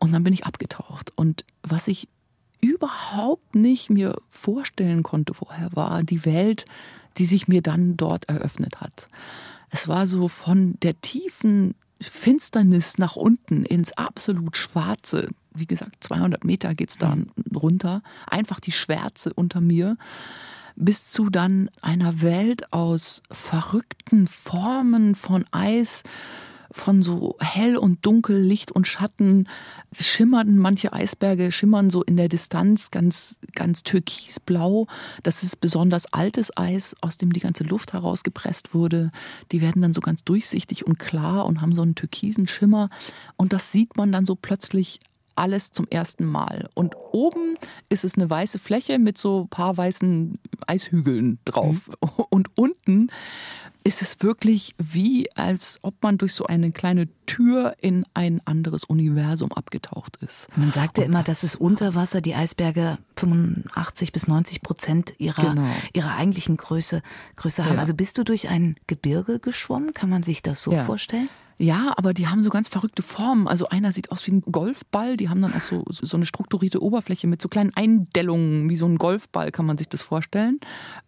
[0.01, 1.13] und dann bin ich abgetaucht.
[1.15, 2.09] Und was ich
[2.61, 6.65] überhaupt nicht mir vorstellen konnte vorher, war die Welt,
[7.19, 9.07] die sich mir dann dort eröffnet hat.
[9.71, 15.29] Es war so von der tiefen Finsternis nach unten ins absolut Schwarze.
[15.53, 17.31] Wie gesagt, 200 Meter geht es da mhm.
[17.55, 18.03] runter.
[18.27, 19.97] Einfach die Schwärze unter mir.
[20.77, 26.03] Bis zu dann einer Welt aus verrückten Formen von Eis,
[26.73, 29.49] von so hell und dunkel, Licht und Schatten
[29.99, 34.87] schimmerten manche Eisberge schimmern so in der Distanz ganz ganz türkisblau.
[35.23, 39.11] Das ist besonders altes Eis, aus dem die ganze Luft herausgepresst wurde.
[39.53, 42.91] Die werden dann so ganz durchsichtig und klar und haben so einen türkisen Schimmer
[43.37, 45.01] und das sieht man dann so plötzlich
[45.41, 46.69] alles zum ersten Mal.
[46.75, 47.57] Und oben
[47.89, 51.89] ist es eine weiße Fläche mit so ein paar weißen Eishügeln drauf.
[51.89, 52.25] Mhm.
[52.31, 53.09] Und unten
[53.83, 58.85] ist es wirklich wie, als ob man durch so eine kleine Tür in ein anderes
[58.85, 60.49] Universum abgetaucht ist.
[60.57, 65.55] Man sagt ja immer, dass es unter Wasser die Eisberge 85 bis 90 Prozent ihrer,
[65.55, 65.69] genau.
[65.93, 67.03] ihrer eigentlichen Größe,
[67.37, 67.75] Größe haben.
[67.75, 67.81] Ja.
[67.81, 69.93] Also bist du durch ein Gebirge geschwommen?
[69.93, 70.85] Kann man sich das so ja.
[70.85, 71.29] vorstellen?
[71.63, 73.47] Ja, aber die haben so ganz verrückte Formen.
[73.47, 75.19] Also einer sieht aus wie ein Golfball.
[75.19, 78.87] Die haben dann auch so, so eine strukturierte Oberfläche mit so kleinen Eindellungen, wie so
[78.87, 80.59] ein Golfball kann man sich das vorstellen.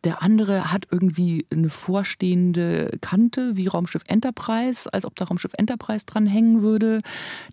[0.04, 6.04] Der andere hat irgendwie eine vorstehende Kante wie Raumschiff Enterprise, als ob da Raumschiff Enterprise
[6.04, 6.98] dran hängen würde.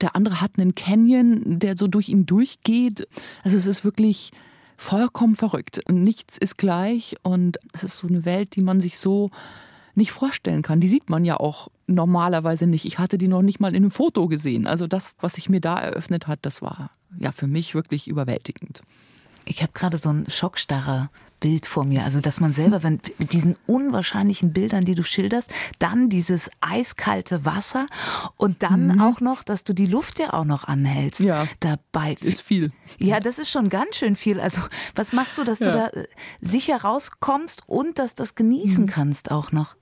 [0.01, 3.07] Der andere hat einen Canyon, der so durch ihn durchgeht.
[3.45, 4.31] Also es ist wirklich
[4.75, 5.79] vollkommen verrückt.
[5.89, 9.31] Nichts ist gleich und es ist so eine Welt, die man sich so
[9.95, 10.81] nicht vorstellen kann.
[10.81, 12.85] Die sieht man ja auch normalerweise nicht.
[12.85, 14.67] Ich hatte die noch nicht mal in einem Foto gesehen.
[14.67, 18.81] Also das, was sich mir da eröffnet hat, das war ja für mich wirklich überwältigend.
[19.45, 22.03] Ich habe gerade so ein schockstarrer Bild vor mir.
[22.03, 25.49] Also, dass man selber, wenn mit diesen unwahrscheinlichen Bildern, die du schilderst,
[25.79, 27.87] dann dieses eiskalte Wasser
[28.35, 29.01] und dann mhm.
[29.01, 31.21] auch noch, dass du die Luft ja auch noch anhältst.
[31.21, 31.47] Ja.
[31.61, 32.15] Dabei.
[32.19, 32.71] Ist viel.
[32.99, 34.39] Ja, das ist schon ganz schön viel.
[34.39, 34.61] Also,
[34.95, 35.71] was machst du, dass ja.
[35.71, 36.07] du da äh,
[36.41, 38.89] sicher rauskommst und dass das genießen mhm.
[38.89, 39.75] kannst auch noch?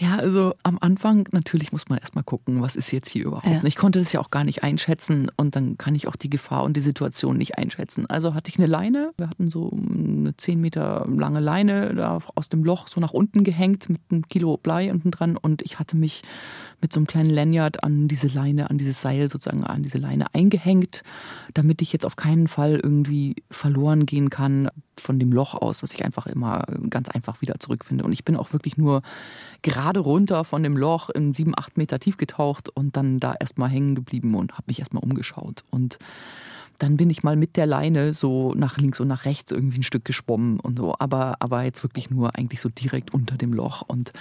[0.00, 3.46] Ja, also am Anfang natürlich muss man erstmal gucken, was ist jetzt hier überhaupt.
[3.46, 3.64] Ja.
[3.64, 6.62] Ich konnte das ja auch gar nicht einschätzen und dann kann ich auch die Gefahr
[6.62, 8.06] und die Situation nicht einschätzen.
[8.06, 12.48] Also hatte ich eine Leine, wir hatten so eine zehn Meter lange Leine da aus
[12.48, 15.96] dem Loch so nach unten gehängt mit einem Kilo Blei unten dran und ich hatte
[15.96, 16.22] mich
[16.80, 20.32] mit so einem kleinen Lanyard an diese Leine, an dieses Seil sozusagen an diese Leine
[20.32, 21.02] eingehängt,
[21.54, 25.94] damit ich jetzt auf keinen Fall irgendwie verloren gehen kann von dem Loch aus, dass
[25.94, 28.04] ich einfach immer ganz einfach wieder zurückfinde.
[28.04, 29.02] Und ich bin auch wirklich nur
[29.62, 33.70] gerade runter von dem Loch in sieben, acht Meter tief getaucht und dann da erstmal
[33.70, 35.64] hängen geblieben und habe mich erstmal umgeschaut.
[35.70, 35.98] Und
[36.78, 39.84] dann bin ich mal mit der Leine so nach links und nach rechts irgendwie ein
[39.84, 43.82] Stück geschwommen und so, aber, aber jetzt wirklich nur eigentlich so direkt unter dem Loch.
[43.82, 44.12] Und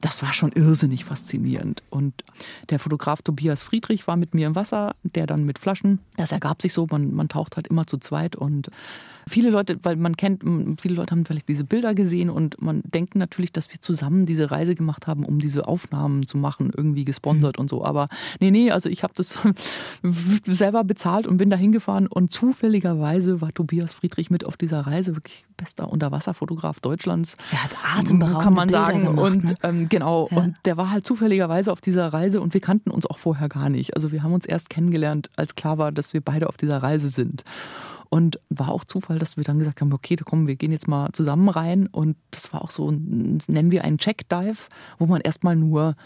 [0.00, 1.82] das war schon irrsinnig faszinierend.
[1.88, 2.22] Und
[2.68, 6.00] der Fotograf Tobias Friedrich war mit mir im Wasser, der dann mit Flaschen.
[6.16, 8.70] Das ergab sich so, man, man taucht halt immer zu zweit und
[9.28, 10.42] viele Leute, weil man kennt,
[10.80, 14.50] viele Leute haben vielleicht diese Bilder gesehen und man denkt natürlich, dass wir zusammen diese
[14.50, 17.62] Reise gemacht haben, um diese Aufnahmen zu machen, irgendwie gesponsert mhm.
[17.62, 17.84] und so.
[17.84, 18.06] Aber
[18.38, 19.36] nee, nee, also ich habe das
[20.44, 25.16] selber bezahlt und bin da hingefahren und zufälligerweise war Tobias Friedrich mit auf dieser Reise,
[25.16, 27.34] wirklich bester Unterwasserfotograf Deutschlands.
[27.50, 29.04] Er hat atemberaubende kann man sagen.
[29.06, 29.54] Gemacht, und ne?
[29.64, 30.36] ähm, genau, ja.
[30.38, 33.70] und der war halt zufälligerweise auf dieser Reise und wir kannten uns auch vorher gar
[33.70, 33.94] nicht.
[33.96, 37.08] Also wir haben uns erst kennengelernt, als klar war, dass wir beide auf dieser Reise
[37.08, 37.42] sind.
[38.08, 41.10] Und war auch Zufall, dass wir dann gesagt haben, okay, komm, wir gehen jetzt mal
[41.12, 41.86] zusammen rein.
[41.86, 45.96] Und das war auch so, nennen wir einen Check-Dive, wo man erstmal nur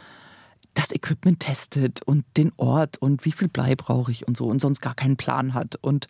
[0.74, 4.60] das Equipment testet und den Ort und wie viel Blei brauche ich und so und
[4.60, 5.76] sonst gar keinen Plan hat.
[5.80, 6.06] Und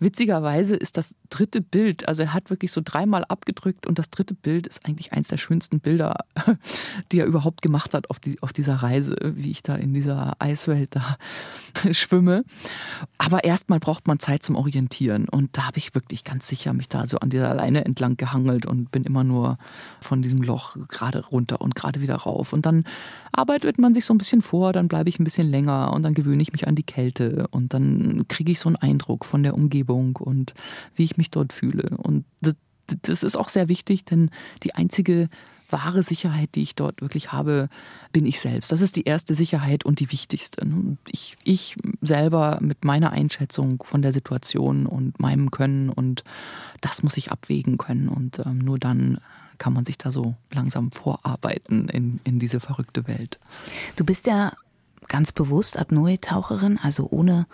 [0.00, 4.34] witzigerweise ist das dritte Bild, also er hat wirklich so dreimal abgedrückt und das dritte
[4.34, 6.16] Bild ist eigentlich eins der schönsten Bilder,
[7.12, 10.36] die er überhaupt gemacht hat auf, die, auf dieser Reise, wie ich da in dieser
[10.38, 11.16] Eiswelt da
[11.92, 12.44] schwimme.
[13.16, 16.88] Aber erstmal braucht man Zeit zum Orientieren und da habe ich wirklich ganz sicher mich
[16.88, 19.58] da so an dieser Leine entlang gehangelt und bin immer nur
[20.00, 22.52] von diesem Loch gerade runter und gerade wieder rauf.
[22.52, 22.84] Und dann
[23.32, 26.14] arbeitet man sich so ein bisschen vor, dann bleibe ich ein bisschen länger und dann
[26.14, 29.54] gewöhne ich mich an die Kälte und dann kriege ich so einen Eindruck von der
[29.54, 30.54] Umgebung und
[30.94, 31.96] wie ich mich dort fühle.
[31.98, 32.54] Und das,
[33.02, 34.30] das ist auch sehr wichtig, denn
[34.62, 35.28] die einzige
[35.72, 37.68] wahre Sicherheit, die ich dort wirklich habe,
[38.12, 38.70] bin ich selbst.
[38.70, 40.66] Das ist die erste Sicherheit und die wichtigste.
[41.10, 46.24] Ich, ich selber mit meiner Einschätzung von der Situation und meinem Können und
[46.80, 49.18] das muss ich abwägen können und ähm, nur dann
[49.62, 53.38] kann man sich da so langsam vorarbeiten in, in diese verrückte Welt.
[53.94, 54.54] Du bist ja
[55.06, 57.46] ganz bewusst Apnoe-Taucherin, also ohne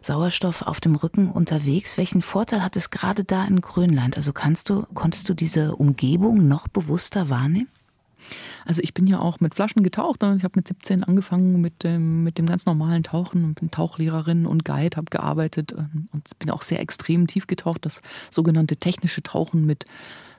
[0.00, 1.98] Sauerstoff auf dem Rücken unterwegs.
[1.98, 4.14] Welchen Vorteil hat es gerade da in Grönland?
[4.14, 7.68] Also kannst du, konntest du diese Umgebung noch bewusster wahrnehmen?
[8.64, 10.22] Also ich bin ja auch mit Flaschen getaucht.
[10.22, 10.36] Ne?
[10.36, 14.46] Ich habe mit 17 angefangen mit dem, mit dem ganz normalen Tauchen und bin Tauchlehrerin
[14.46, 17.84] und Guide, habe gearbeitet ähm, und bin auch sehr extrem tief getaucht.
[17.84, 19.84] Das sogenannte technische Tauchen mit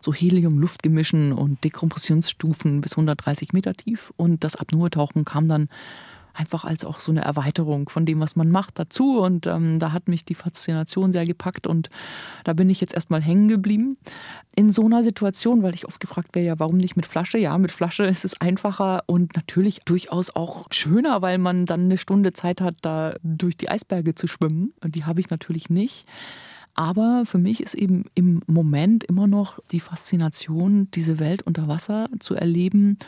[0.07, 4.13] so Helium-Luftgemischen und Dekompressionsstufen bis 130 Meter tief.
[4.15, 5.67] Und das Apnoe-Tauchen kam dann
[6.33, 9.19] einfach als auch so eine Erweiterung von dem, was man macht, dazu.
[9.19, 11.89] Und ähm, da hat mich die Faszination sehr gepackt und
[12.45, 13.97] da bin ich jetzt erstmal hängen geblieben.
[14.55, 17.37] In so einer Situation, weil ich oft gefragt wäre, ja, warum nicht mit Flasche?
[17.37, 21.97] Ja, mit Flasche ist es einfacher und natürlich durchaus auch schöner, weil man dann eine
[21.97, 24.73] Stunde Zeit hat, da durch die Eisberge zu schwimmen.
[24.81, 26.07] Und die habe ich natürlich nicht.
[26.77, 32.07] Aber für mich ist eben im Moment immer noch die Faszination, diese Welt unter Wasser
[32.19, 32.99] zu erleben,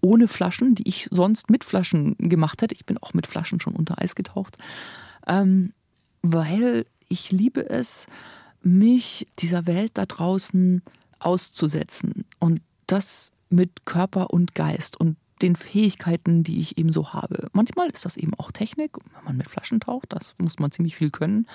[0.00, 2.76] ohne Flaschen, die ich sonst mit Flaschen gemacht hätte.
[2.76, 4.56] Ich bin auch mit Flaschen schon unter Eis getaucht,
[5.26, 5.72] ähm,
[6.22, 8.06] weil ich liebe es,
[8.62, 10.82] mich dieser Welt da draußen
[11.18, 17.48] auszusetzen und das mit Körper und Geist und den Fähigkeiten, die ich eben so habe.
[17.52, 20.94] Manchmal ist das eben auch Technik, wenn man mit Flaschen taucht, das muss man ziemlich
[20.94, 21.48] viel können.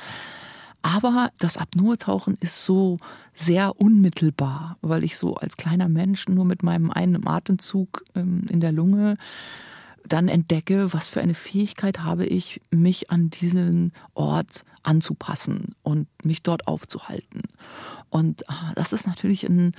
[0.81, 2.97] Aber das Apnoe-Tauchen ist so
[3.33, 8.59] sehr unmittelbar, weil ich so als kleiner Mensch nur mit meinem einen Atemzug ähm, in
[8.59, 9.17] der Lunge
[10.07, 16.41] dann entdecke, was für eine Fähigkeit habe ich, mich an diesen Ort anzupassen und mich
[16.41, 17.43] dort aufzuhalten.
[18.09, 19.73] Und ah, das ist natürlich ein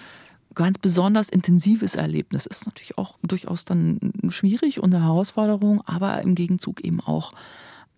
[0.55, 2.47] ganz besonders intensives Erlebnis.
[2.47, 7.33] Ist natürlich auch durchaus dann schwierig und eine Herausforderung, aber im Gegenzug eben auch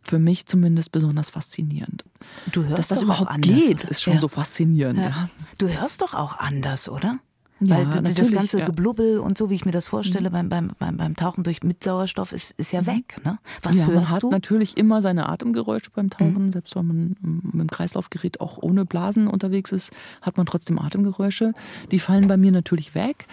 [0.05, 2.05] für mich zumindest besonders faszinierend.
[2.53, 3.91] Du hörst Dass das doch überhaupt auch anders, geht, oder?
[3.91, 4.21] ist schon Ja.
[4.21, 5.05] so faszinierend.
[5.05, 5.29] Ja.
[5.59, 7.19] Du hörst doch auch anders, oder?
[7.67, 8.65] Ja, Weil das natürlich, ganze ja.
[8.65, 8.69] Mhm.
[8.69, 11.83] Geblubbel und so, wie ich mir das vorstelle beim, beim, beim, beim Tauchen durch mit
[11.83, 13.17] Sauerstoff, ist, ist ja weg.
[13.25, 13.39] Ne?
[13.63, 14.27] Was ja, man hörst hat du?
[14.27, 14.33] Mhm.
[14.33, 16.53] natürlich immer seine Atemgeräusche beim Tauchen.
[16.53, 20.79] Selbst wenn man ähm, mit dem Kreislaufgerät auch ohne Blasen unterwegs ist, hat man trotzdem
[20.79, 21.53] Atemgeräusche.
[21.91, 23.27] Die fallen bei mir natürlich weg.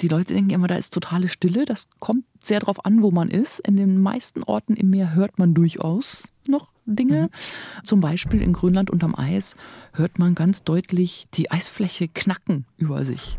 [0.00, 1.64] Die Leute denken immer, da ist totale Stille.
[1.64, 3.60] Das kommt sehr darauf an, wo man ist.
[3.60, 7.22] In den meisten Orten im Meer hört man durchaus noch Dinge.
[7.22, 7.84] Mhm.
[7.84, 9.56] Zum Beispiel in Grönland unterm Eis
[9.92, 13.38] hört man ganz deutlich die Eisfläche knacken über sich.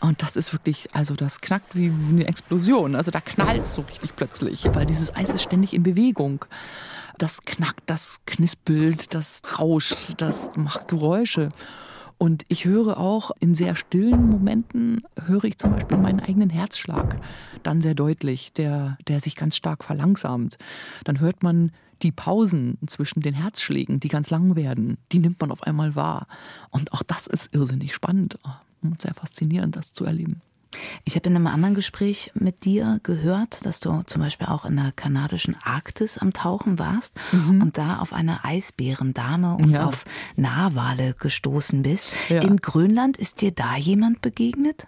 [0.00, 2.94] Und das ist wirklich, also das knackt wie eine Explosion.
[2.94, 6.44] Also da knallt so richtig plötzlich, weil dieses Eis ist ständig in Bewegung.
[7.18, 11.48] Das knackt, das knispelt, das rauscht, das macht Geräusche.
[12.16, 17.20] Und ich höre auch in sehr stillen Momenten, höre ich zum Beispiel meinen eigenen Herzschlag
[17.62, 20.58] dann sehr deutlich, der, der sich ganz stark verlangsamt.
[21.04, 25.50] Dann hört man die Pausen zwischen den Herzschlägen, die ganz lang werden, die nimmt man
[25.50, 26.26] auf einmal wahr.
[26.70, 28.36] Und auch das ist irrsinnig spannend
[28.98, 30.40] sehr faszinierend, das zu erleben.
[31.04, 34.76] Ich habe in einem anderen Gespräch mit dir gehört, dass du zum Beispiel auch in
[34.76, 39.72] der kanadischen Arktis am Tauchen warst und da auf eine Eisbärendame und Mhm.
[39.74, 39.86] Ja.
[39.86, 40.04] auf
[40.36, 42.08] Narwale gestoßen bist.
[42.28, 42.42] Ja.
[42.42, 44.84] In Grönland ist dir da jemand begegnet?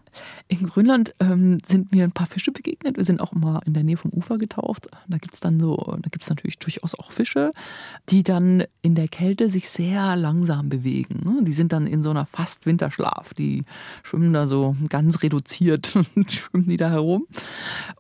[0.48, 2.96] In Grönland ähm, sind mir ein paar Fische begegnet.
[2.96, 4.88] Wir sind auch mal in der Nähe vom Ufer getaucht.
[5.08, 7.52] Da gibt es dann so, da gibt es natürlich durchaus auch Fische,
[8.08, 11.20] die dann in der Kälte sich sehr langsam bewegen.
[11.24, 11.42] ne?
[11.44, 13.32] Die sind dann in so einer fast Winterschlaf.
[13.34, 13.64] Die
[14.02, 15.69] schwimmen da so ganz reduziert
[16.16, 17.26] und schwimmen die da herum.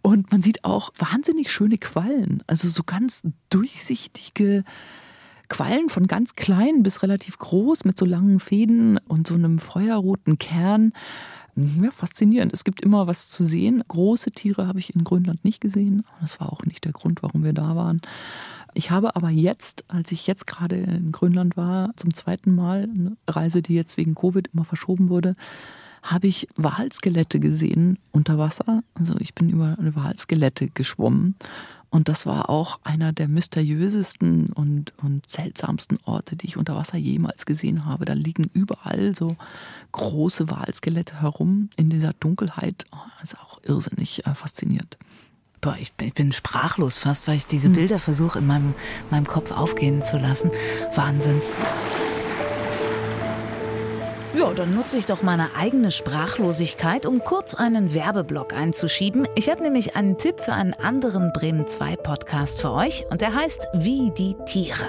[0.02, 4.64] Und man sieht auch wahnsinnig schöne Quallen, also so ganz durchsichtige
[5.48, 10.38] Quallen von ganz klein bis relativ groß mit so langen Fäden und so einem feuerroten
[10.38, 10.92] Kern.
[11.56, 12.52] Ja, faszinierend.
[12.52, 13.82] Es gibt immer was zu sehen.
[13.86, 16.04] Große Tiere habe ich in Grönland nicht gesehen.
[16.20, 18.00] Das war auch nicht der Grund, warum wir da waren.
[18.74, 23.16] Ich habe aber jetzt, als ich jetzt gerade in Grönland war, zum zweiten Mal, eine
[23.28, 25.34] Reise, die jetzt wegen Covid immer verschoben wurde,
[26.02, 28.82] habe ich Walskelette gesehen unter Wasser.
[28.94, 31.34] Also ich bin über eine Walskelette geschwommen.
[31.92, 36.96] Und das war auch einer der mysteriösesten und, und seltsamsten Orte, die ich unter Wasser
[36.96, 38.04] jemals gesehen habe.
[38.04, 39.36] Da liegen überall so
[39.90, 42.84] große Walskelette herum in dieser Dunkelheit.
[42.92, 44.98] Oh, das ist auch irrsinnig äh, faszinierend.
[45.60, 47.74] Boah, ich, bin- ich bin sprachlos fast, weil ich diese Hm.
[47.74, 48.74] Bilder versuche in meinem,
[49.10, 50.50] meinem Kopf aufgehen zu lassen.
[50.94, 51.42] Wahnsinn.
[54.32, 59.26] Ja, dann nutze ich doch meine eigene Sprachlosigkeit, um kurz einen Werbeblock einzuschieben.
[59.34, 63.34] Ich habe nämlich einen Tipp für einen anderen Bremen 2 Podcast für euch und der
[63.34, 64.86] heißt Wie die Tiere.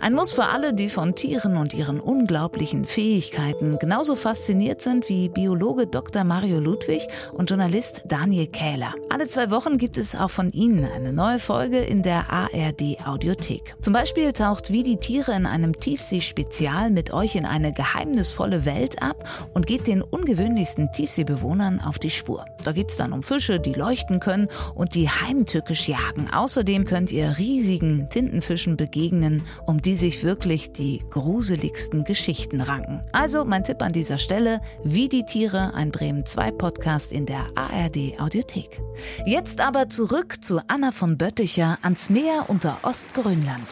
[0.00, 5.30] Ein Muss für alle, die von Tieren und ihren unglaublichen Fähigkeiten genauso fasziniert sind wie
[5.30, 6.22] Biologe Dr.
[6.22, 8.92] Mario Ludwig und Journalist Daniel Kähler.
[9.08, 13.76] Alle zwei Wochen gibt es auch von ihnen eine neue Folge in der ARD Audiothek.
[13.80, 18.73] Zum Beispiel taucht Wie die Tiere in einem Tiefsee-Spezial mit euch in eine geheimnisvolle Welt
[19.00, 22.44] ab und geht den ungewöhnlichsten Tiefseebewohnern auf die Spur.
[22.64, 26.28] Da geht es dann um Fische, die leuchten können und die heimtückisch jagen.
[26.32, 33.02] Außerdem könnt ihr riesigen Tintenfischen begegnen, um die sich wirklich die gruseligsten Geschichten ranken.
[33.12, 37.44] Also mein Tipp an dieser Stelle, wie die Tiere, ein Bremen 2 Podcast in der
[37.54, 38.80] ARD Audiothek.
[39.26, 43.68] Jetzt aber zurück zu Anna von Bötticher ans Meer unter Ostgrönland.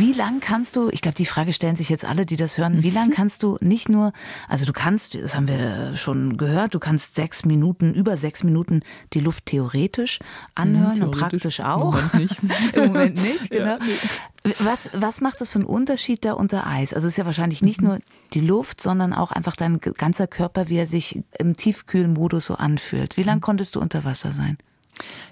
[0.00, 2.82] Wie lang kannst du, ich glaube, die Frage stellen sich jetzt alle, die das hören,
[2.82, 4.14] wie lang kannst du nicht nur,
[4.48, 8.80] also du kannst, das haben wir schon gehört, du kannst sechs Minuten, über sechs Minuten
[9.12, 10.18] die Luft theoretisch
[10.54, 11.20] anhören hm, theoretisch.
[11.20, 11.98] und praktisch auch.
[12.14, 12.72] Im Moment nicht.
[12.74, 13.76] Im Moment nicht, genau.
[13.76, 14.54] Ja.
[14.60, 16.94] Was, was macht das für einen Unterschied da unter Eis?
[16.94, 17.88] Also es ist ja wahrscheinlich nicht mhm.
[17.88, 17.98] nur
[18.32, 23.18] die Luft, sondern auch einfach dein ganzer Körper, wie er sich im Tiefkühlmodus so anfühlt.
[23.18, 23.42] Wie lange mhm.
[23.42, 24.56] konntest du unter Wasser sein?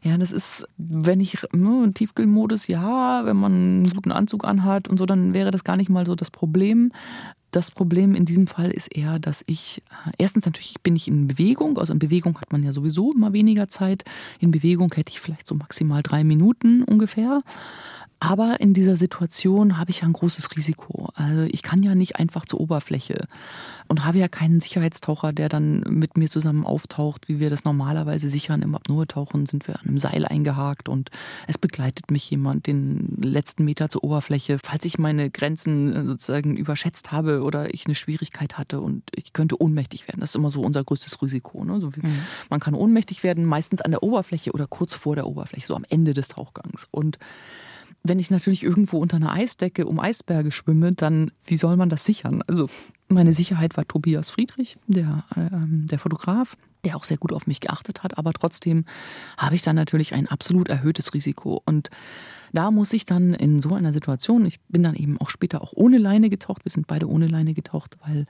[0.03, 4.99] Ja, das ist, wenn ich ne, Tiefkühlmodus, ja, wenn man einen guten Anzug anhat und
[4.99, 6.93] so, dann wäre das gar nicht mal so das Problem.
[7.51, 9.83] Das Problem in diesem Fall ist eher, dass ich,
[10.19, 13.69] erstens natürlich bin ich in Bewegung, also in Bewegung hat man ja sowieso immer weniger
[13.69, 14.05] Zeit.
[14.39, 17.41] In Bewegung hätte ich vielleicht so maximal drei Minuten ungefähr.
[18.21, 21.09] Aber in dieser Situation habe ich ja ein großes Risiko.
[21.15, 23.27] Also ich kann ja nicht einfach zur Oberfläche
[23.89, 28.29] und habe ja keinen Sicherheitstaucher, der dann mit mir zusammen auftaucht, wie wir das normalerweise
[28.29, 28.63] sichern.
[28.63, 31.11] Im Apnoe-Tauchen sind wir an einem Seil eingehakt und
[31.47, 36.57] es begleitet mich jemand den letzten Meter zur Oberfläche, falls ich meine Grenzen äh, sozusagen
[36.57, 40.21] überschätzt habe oder ich eine Schwierigkeit hatte und ich könnte ohnmächtig werden.
[40.21, 41.65] Das ist immer so unser größtes Risiko.
[41.65, 41.81] Ne?
[41.81, 42.21] So mhm.
[42.51, 45.85] Man kann ohnmächtig werden, meistens an der Oberfläche oder kurz vor der Oberfläche, so am
[45.89, 46.89] Ende des Tauchgangs.
[46.91, 47.19] Und
[48.03, 52.05] wenn ich natürlich irgendwo unter einer Eisdecke um Eisberge schwimme, dann wie soll man das
[52.05, 52.43] sichern?
[52.47, 52.69] Also
[53.09, 57.61] meine Sicherheit war Tobias Friedrich, der, äh, der Fotograf, der auch sehr gut auf mich
[57.61, 58.85] geachtet hat, aber trotzdem
[59.37, 61.63] habe ich dann natürlich ein absolut erhöhtes Risiko.
[61.65, 61.91] Und
[62.53, 65.73] da muss ich dann in so einer Situation, ich bin dann eben auch später auch
[65.75, 68.27] ohne Leine getaucht, wir sind beide ohne Leine getaucht, weil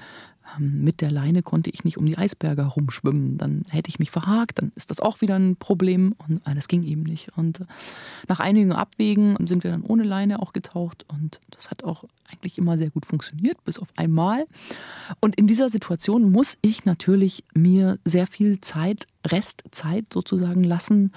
[0.56, 3.38] ähm, mit der Leine konnte ich nicht um die Eisberge herumschwimmen.
[3.38, 6.68] Dann hätte ich mich verhakt, dann ist das auch wieder ein Problem und äh, das
[6.68, 7.36] ging eben nicht.
[7.36, 7.64] Und äh,
[8.28, 12.58] nach einigen Abwägen sind wir dann ohne Leine auch getaucht und das hat auch eigentlich
[12.58, 14.46] immer sehr gut funktioniert, bis auf einmal.
[15.20, 21.12] Und in dieser Situation muss ich natürlich mir sehr viel Zeit, Restzeit sozusagen lassen,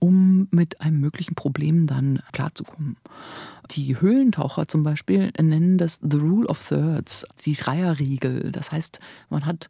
[0.00, 2.96] um mit einem möglichen Problem dann klarzukommen.
[3.70, 8.50] Die Höhlentaucher zum Beispiel nennen das The Rule of Thirds, die Dreierriegel.
[8.50, 9.68] Das heißt, man hat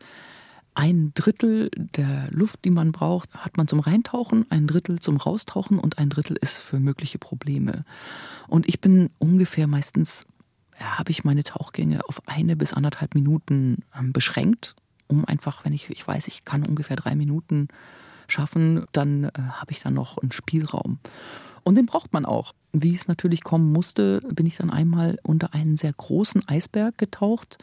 [0.75, 5.79] ein Drittel der Luft, die man braucht, hat man zum Reintauchen, ein Drittel zum Raustauchen
[5.79, 7.85] und ein Drittel ist für mögliche Probleme.
[8.47, 10.27] Und ich bin ungefähr meistens,
[10.79, 14.77] ja, habe ich meine Tauchgänge auf eine bis anderthalb Minuten ähm, beschränkt,
[15.09, 17.69] um einfach, wenn ich, ich weiß, ich kann ungefähr drei Minuten
[18.31, 20.99] schaffen, dann äh, habe ich dann noch einen Spielraum.
[21.63, 22.55] Und den braucht man auch.
[22.73, 27.59] Wie es natürlich kommen musste, bin ich dann einmal unter einen sehr großen Eisberg getaucht,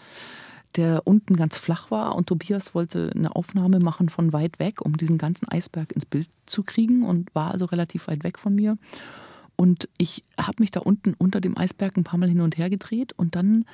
[0.76, 2.16] der unten ganz flach war.
[2.16, 6.30] Und Tobias wollte eine Aufnahme machen von weit weg, um diesen ganzen Eisberg ins Bild
[6.46, 8.78] zu kriegen und war also relativ weit weg von mir.
[9.56, 12.70] Und ich habe mich da unten unter dem Eisberg ein paar Mal hin und her
[12.70, 13.66] gedreht und dann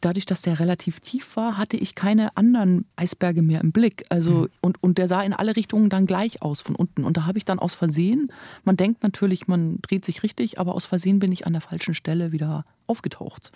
[0.00, 4.04] dadurch, dass der relativ tief war, hatte ich keine anderen Eisberge mehr im Blick.
[4.08, 4.48] Also, mhm.
[4.60, 7.04] und, und der sah in alle Richtungen dann gleich aus von unten.
[7.04, 8.32] Und da habe ich dann aus Versehen,
[8.64, 11.94] man denkt natürlich, man dreht sich richtig, aber aus Versehen bin ich an der falschen
[11.94, 13.50] Stelle wieder aufgetaucht.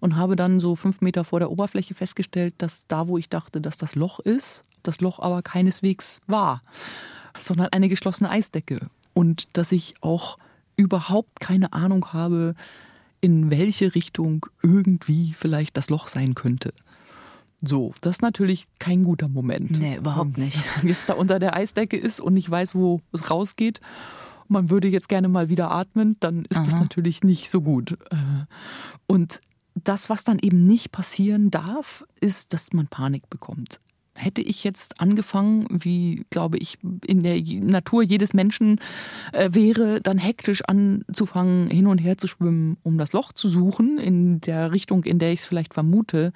[0.00, 3.60] Und habe dann so fünf Meter vor der Oberfläche festgestellt, dass da, wo ich dachte,
[3.60, 6.62] dass das Loch ist, das Loch aber keineswegs war,
[7.36, 8.78] sondern eine geschlossene Eisdecke.
[9.12, 10.38] Und dass ich auch
[10.76, 12.54] überhaupt keine Ahnung habe,
[13.20, 16.72] in welche Richtung irgendwie vielleicht das Loch sein könnte.
[17.60, 19.80] So, das ist natürlich kein guter Moment.
[19.80, 20.56] Nee, überhaupt nicht.
[20.56, 23.80] Wenn man jetzt da unter der Eisdecke ist und nicht weiß, wo es rausgeht.
[24.46, 26.64] Man würde jetzt gerne mal wieder atmen, dann ist Aha.
[26.64, 27.98] das natürlich nicht so gut.
[28.10, 28.46] Äh,
[29.06, 29.40] und
[29.74, 33.80] das, was dann eben nicht passieren darf, ist, dass man Panik bekommt
[34.18, 38.80] hätte ich jetzt angefangen, wie glaube ich in der Natur jedes Menschen
[39.32, 43.98] äh, wäre, dann hektisch anzufangen, hin und her zu schwimmen, um das Loch zu suchen,
[43.98, 46.32] in der Richtung, in der ich es vielleicht vermute,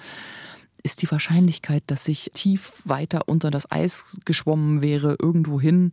[0.82, 5.92] ist die Wahrscheinlichkeit, dass ich tief weiter unter das Eis geschwommen wäre, irgendwo hin,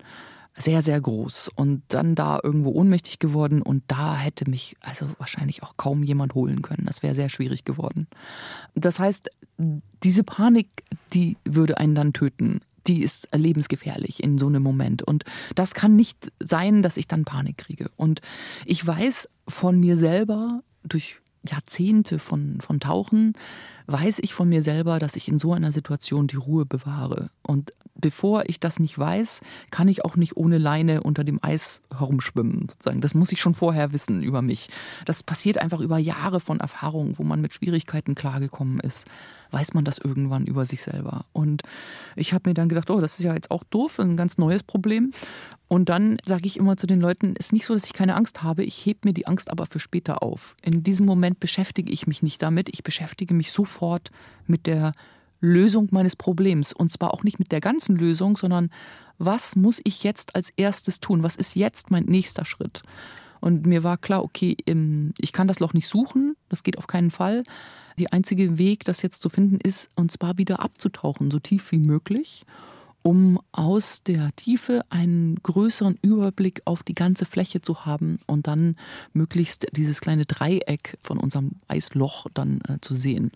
[0.59, 5.63] sehr, sehr groß und dann da irgendwo ohnmächtig geworden und da hätte mich also wahrscheinlich
[5.63, 6.85] auch kaum jemand holen können.
[6.85, 8.07] Das wäre sehr schwierig geworden.
[8.75, 9.29] Das heißt,
[10.03, 10.67] diese Panik,
[11.13, 12.61] die würde einen dann töten.
[12.87, 15.01] Die ist lebensgefährlich in so einem Moment.
[15.01, 15.23] Und
[15.55, 17.89] das kann nicht sein, dass ich dann Panik kriege.
[17.95, 18.21] Und
[18.65, 23.33] ich weiß von mir selber durch Jahrzehnte von, von Tauchen,
[23.91, 27.29] weiß ich von mir selber, dass ich in so einer Situation die Ruhe bewahre.
[27.41, 31.81] Und bevor ich das nicht weiß, kann ich auch nicht ohne Leine unter dem Eis
[31.95, 32.67] herumschwimmen.
[32.69, 33.01] Sozusagen.
[33.01, 34.69] Das muss ich schon vorher wissen über mich.
[35.05, 39.05] Das passiert einfach über Jahre von Erfahrung, wo man mit Schwierigkeiten klargekommen ist
[39.51, 41.25] weiß man das irgendwann über sich selber.
[41.33, 41.63] Und
[42.15, 44.63] ich habe mir dann gedacht, oh, das ist ja jetzt auch doof, ein ganz neues
[44.63, 45.11] Problem.
[45.67, 48.15] Und dann sage ich immer zu den Leuten, es ist nicht so, dass ich keine
[48.15, 50.55] Angst habe, ich hebe mir die Angst aber für später auf.
[50.63, 53.78] In diesem Moment beschäftige ich mich nicht damit, ich beschäftige mich sofort
[54.47, 54.91] mit der
[55.41, 56.73] Lösung meines Problems.
[56.73, 58.69] Und zwar auch nicht mit der ganzen Lösung, sondern
[59.17, 61.23] was muss ich jetzt als erstes tun?
[61.23, 62.83] Was ist jetzt mein nächster Schritt?
[63.41, 64.57] Und mir war klar, okay,
[65.17, 67.43] ich kann das Loch nicht suchen, das geht auf keinen Fall.
[67.97, 71.77] Der einzige Weg, das jetzt zu finden, ist, und zwar wieder abzutauchen, so tief wie
[71.77, 72.45] möglich
[73.01, 78.75] um aus der Tiefe einen größeren Überblick auf die ganze Fläche zu haben und dann
[79.13, 83.31] möglichst dieses kleine Dreieck von unserem Eisloch dann äh, zu sehen.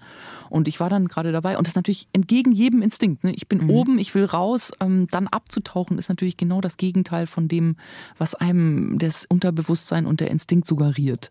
[0.50, 3.24] Und ich war dann gerade dabei und das ist natürlich entgegen jedem Instinkt.
[3.24, 3.32] Ne?
[3.34, 3.70] Ich bin mhm.
[3.70, 7.78] oben, ich will raus, ähm, dann abzutauchen ist natürlich genau das Gegenteil von dem,
[8.18, 11.30] was einem das Unterbewusstsein und der Instinkt suggeriert.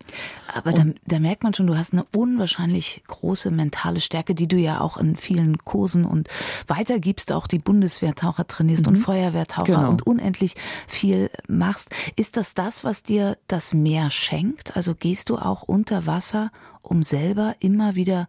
[0.55, 4.57] Aber da, da merkt man schon, du hast eine unwahrscheinlich große mentale Stärke, die du
[4.57, 6.29] ja auch in vielen Kursen und
[6.67, 8.93] weitergibst, auch die Bundeswehr Taucher trainierst mhm.
[8.93, 9.91] und Feuerwehrtaucher genau.
[9.91, 10.55] und unendlich
[10.87, 11.91] viel machst.
[12.15, 14.77] Ist das das, was dir das Meer schenkt?
[14.77, 16.53] Also gehst du auch unter Wasser,
[16.83, 18.29] um selber immer wieder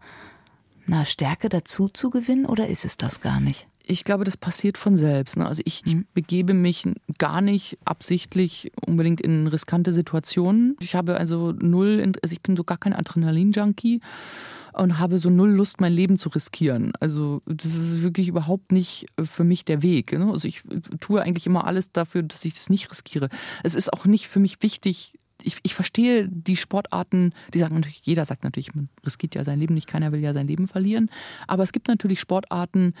[0.86, 3.68] eine Stärke dazu zu gewinnen oder ist es das gar nicht?
[3.86, 5.36] Ich glaube, das passiert von selbst.
[5.36, 5.46] Ne?
[5.46, 6.06] Also ich, ich, mhm.
[6.12, 6.88] begebe mich
[7.18, 10.76] gar nicht absichtlich unbedingt in riskante Situationen.
[10.80, 14.00] Ich habe also null, also ich bin so gar kein Adrenalin-Junkie
[14.74, 16.92] und habe so null Lust, mein Leben zu riskieren.
[17.00, 20.12] Also das ist wirklich überhaupt nicht äh, für mich der Weg.
[20.12, 20.30] Ne?
[20.30, 23.28] Also ich äh, tue eigentlich immer alles dafür, dass ich das nicht riskiere.
[23.62, 25.14] Es ist auch nicht für mich wichtig,
[25.44, 29.58] ich, ich verstehe die Sportarten, die sagen natürlich, jeder sagt natürlich, man riskiert ja sein
[29.58, 31.10] Leben nicht, keiner will ja sein Leben verlieren.
[31.46, 32.94] Aber es gibt natürlich Sportarten,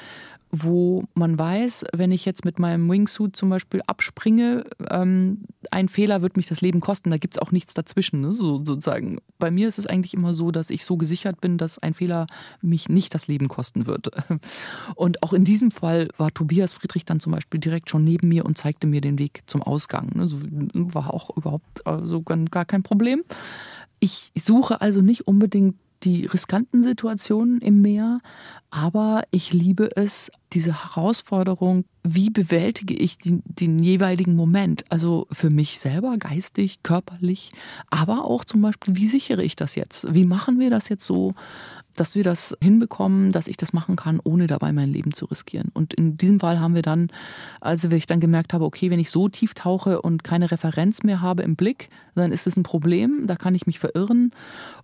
[0.62, 6.22] wo man weiß, wenn ich jetzt mit meinem Wingsuit zum Beispiel abspringe, ähm, ein Fehler
[6.22, 7.10] wird mich das Leben kosten.
[7.10, 8.32] Da gibt es auch nichts dazwischen, ne?
[8.32, 9.18] so, sozusagen.
[9.38, 12.26] Bei mir ist es eigentlich immer so, dass ich so gesichert bin, dass ein Fehler
[12.62, 14.10] mich nicht das Leben kosten wird.
[14.94, 18.44] Und auch in diesem Fall war Tobias Friedrich dann zum Beispiel direkt schon neben mir
[18.44, 20.10] und zeigte mir den Weg zum Ausgang.
[20.14, 20.28] Ne?
[20.28, 20.38] So
[20.72, 23.24] war auch überhaupt also gar kein Problem.
[24.00, 28.20] Ich suche also nicht unbedingt die riskanten Situationen im Meer,
[28.70, 34.84] aber ich liebe es, diese Herausforderung, wie bewältige ich den, den, jeweiligen Moment?
[34.90, 37.52] Also für mich selber, geistig, körperlich,
[37.90, 40.12] aber auch zum Beispiel, wie sichere ich das jetzt?
[40.14, 41.34] Wie machen wir das jetzt so,
[41.94, 45.70] dass wir das hinbekommen, dass ich das machen kann, ohne dabei mein Leben zu riskieren.
[45.74, 47.08] Und in diesem Fall haben wir dann,
[47.60, 51.02] also wenn ich dann gemerkt habe, okay, wenn ich so tief tauche und keine Referenz
[51.02, 54.32] mehr habe im Blick, dann ist es ein Problem, da kann ich mich verirren.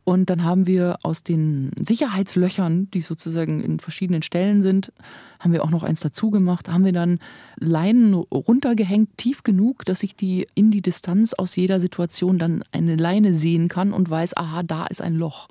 [0.04, 4.92] Und dann haben wir aus den Sicherheitslöchern, die sozusagen in verschiedenen Stellen sind,
[5.38, 7.18] haben wir auch noch eins dazu gemacht, haben wir dann
[7.58, 12.96] Leinen runtergehängt, tief genug, dass ich die in die Distanz aus jeder Situation dann eine
[12.96, 15.48] Leine sehen kann und weiß, aha, da ist ein Loch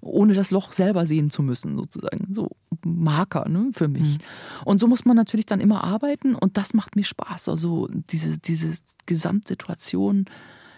[0.00, 2.32] ohne das Loch selber sehen zu müssen, sozusagen.
[2.32, 2.50] So
[2.84, 4.18] Marker ne, für mich.
[4.18, 4.22] Mhm.
[4.64, 7.48] Und so muss man natürlich dann immer arbeiten und das macht mir Spaß.
[7.48, 8.74] Also diese, diese
[9.06, 10.26] Gesamtsituation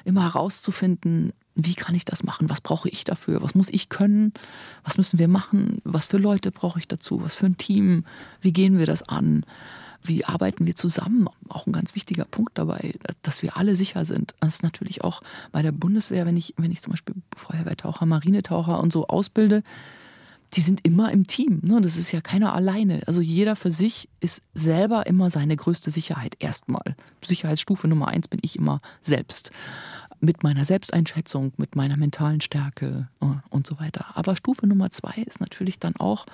[0.04, 2.48] immer herauszufinden, wie kann ich das machen?
[2.48, 3.42] Was brauche ich dafür?
[3.42, 4.32] Was muss ich können?
[4.84, 5.80] Was müssen wir machen?
[5.84, 7.22] Was für Leute brauche ich dazu?
[7.22, 8.04] Was für ein Team?
[8.40, 9.44] Wie gehen wir das an?
[10.04, 11.28] Wie arbeiten wir zusammen?
[11.48, 14.34] Auch ein ganz wichtiger Punkt dabei, dass wir alle sicher sind.
[14.40, 15.22] Das ist natürlich auch
[15.52, 19.62] bei der Bundeswehr, wenn ich, wenn ich zum Beispiel Feuerwehrtaucher, Marinetaucher und so ausbilde,
[20.54, 21.60] die sind immer im Team.
[21.62, 21.80] Ne?
[21.80, 23.02] Das ist ja keiner alleine.
[23.06, 26.36] Also jeder für sich ist selber immer seine größte Sicherheit.
[26.40, 26.94] Erstmal.
[27.22, 29.50] Sicherheitsstufe Nummer eins bin ich immer selbst.
[30.20, 34.06] Mit meiner Selbsteinschätzung, mit meiner mentalen Stärke äh, und so weiter.
[34.14, 36.26] Aber Stufe Nummer zwei ist natürlich dann auch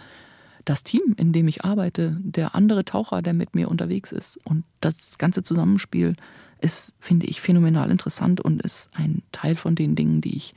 [0.68, 4.38] das Team, in dem ich arbeite, der andere Taucher, der mit mir unterwegs ist.
[4.44, 6.12] Und das ganze Zusammenspiel
[6.60, 10.54] ist, finde ich, phänomenal interessant und ist ein Teil von den Dingen, die ich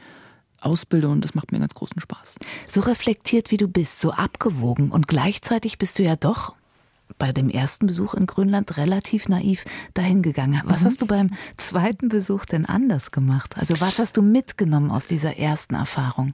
[0.60, 2.36] ausbilde und das macht mir ganz großen Spaß.
[2.68, 6.56] So reflektiert wie du bist, so abgewogen und gleichzeitig bist du ja doch
[7.18, 10.62] bei dem ersten Besuch in Grönland relativ naiv dahingegangen.
[10.66, 10.86] Was mhm.
[10.86, 13.58] hast du beim zweiten Besuch denn anders gemacht?
[13.58, 16.34] Also was hast du mitgenommen aus dieser ersten Erfahrung?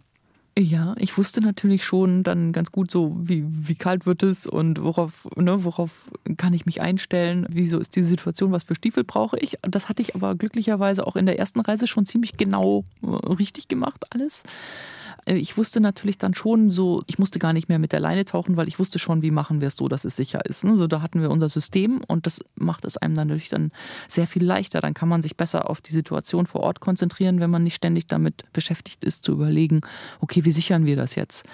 [0.59, 4.81] Ja, ich wusste natürlich schon dann ganz gut so, wie, wie kalt wird es und
[4.81, 9.37] worauf, ne, worauf kann ich mich einstellen, wieso ist die Situation, was für Stiefel brauche
[9.37, 9.59] ich.
[9.61, 13.67] Das hatte ich aber glücklicherweise auch in der ersten Reise schon ziemlich genau äh, richtig
[13.67, 14.41] gemacht, alles.
[15.27, 18.25] Äh, ich wusste natürlich dann schon so, ich musste gar nicht mehr mit der Leine
[18.25, 20.65] tauchen, weil ich wusste schon, wie machen wir es so, dass es sicher ist.
[20.65, 23.71] Also da hatten wir unser System und das macht es einem dann natürlich dann
[24.07, 24.81] sehr viel leichter.
[24.81, 28.07] Dann kann man sich besser auf die Situation vor Ort konzentrieren, wenn man nicht ständig
[28.07, 29.81] damit beschäftigt ist, zu überlegen,
[30.19, 31.45] okay, wie sichern wir das jetzt?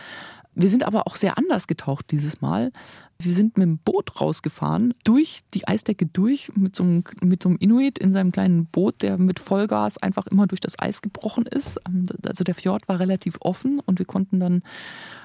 [0.56, 2.72] Wir sind aber auch sehr anders getaucht dieses Mal.
[3.20, 7.50] Wir sind mit dem Boot rausgefahren, durch die Eisdecke durch, mit so, einem, mit so
[7.50, 11.46] einem Inuit in seinem kleinen Boot, der mit Vollgas einfach immer durch das Eis gebrochen
[11.46, 11.80] ist.
[12.26, 14.64] Also der Fjord war relativ offen und wir konnten dann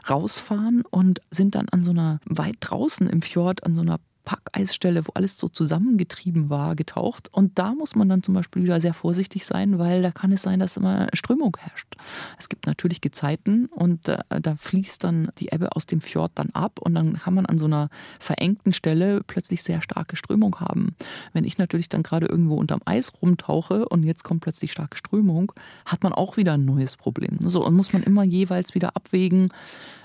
[0.08, 3.98] rausfahren und sind dann an so einer, weit draußen im Fjord, an so einer
[4.28, 7.32] Packeisstelle, wo alles so zusammengetrieben war, getaucht.
[7.32, 10.42] Und da muss man dann zum Beispiel wieder sehr vorsichtig sein, weil da kann es
[10.42, 11.94] sein, dass immer Strömung herrscht.
[12.38, 16.50] Es gibt natürlich Gezeiten und äh, da fließt dann die Ebbe aus dem Fjord dann
[16.50, 17.88] ab und dann kann man an so einer
[18.20, 20.94] verengten Stelle plötzlich sehr starke Strömung haben.
[21.32, 25.52] Wenn ich natürlich dann gerade irgendwo unterm Eis rumtauche und jetzt kommt plötzlich starke Strömung,
[25.86, 27.38] hat man auch wieder ein neues Problem.
[27.40, 29.48] So und muss man immer jeweils wieder abwägen,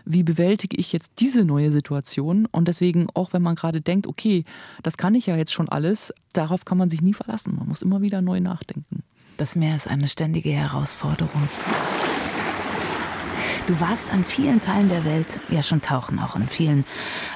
[0.06, 2.47] wie bewältige ich jetzt diese neue Situation?
[2.51, 4.43] Und deswegen, auch wenn man gerade denkt, okay,
[4.82, 7.56] das kann ich ja jetzt schon alles, darauf kann man sich nie verlassen.
[7.58, 9.04] Man muss immer wieder neu nachdenken.
[9.38, 11.49] Das Meer ist eine ständige Herausforderung.
[13.66, 16.84] Du warst an vielen Teilen der Welt ja schon tauchen, auch in vielen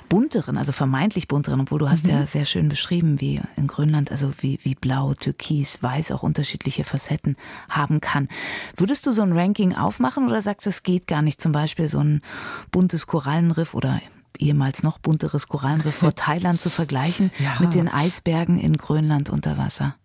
[0.10, 2.12] bunteren, also vermeintlich bunteren, obwohl du hast mhm.
[2.12, 6.84] ja sehr schön beschrieben, wie in Grönland, also wie, wie blau, türkis, weiß auch unterschiedliche
[6.84, 7.38] Facetten
[7.70, 8.28] haben kann.
[8.76, 11.88] Würdest du so ein Ranking aufmachen oder sagst du, es geht gar nicht, zum Beispiel
[11.88, 12.22] so ein
[12.72, 14.02] buntes Korallenriff oder
[14.38, 17.56] ehemals noch bunteres Korallenriff vor Thailand zu vergleichen ja.
[17.62, 19.96] mit den Eisbergen in Grönland unter Wasser?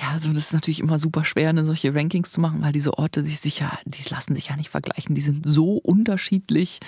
[0.00, 2.96] Ja, also das ist natürlich immer super schwer, eine solche Rankings zu machen, weil diese
[2.98, 5.16] Orte sich sicher, die lassen sich ja nicht vergleichen.
[5.16, 6.78] Die sind so unterschiedlich,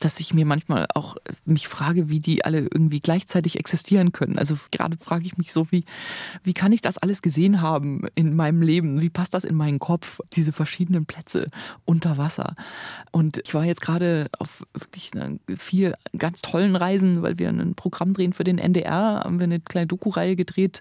[0.00, 4.38] dass ich mir manchmal auch mich frage, wie die alle irgendwie gleichzeitig existieren können.
[4.38, 5.84] Also gerade frage ich mich so, wie,
[6.42, 9.00] wie kann ich das alles gesehen haben in meinem Leben?
[9.00, 11.46] Wie passt das in meinen Kopf, diese verschiedenen Plätze
[11.84, 12.54] unter Wasser?
[13.12, 15.10] Und ich war jetzt gerade auf wirklich
[15.56, 19.60] vier ganz tollen Reisen, weil wir ein Programm drehen für den NDR, haben wir eine
[19.60, 20.80] kleine Doku-Reihe gedreht,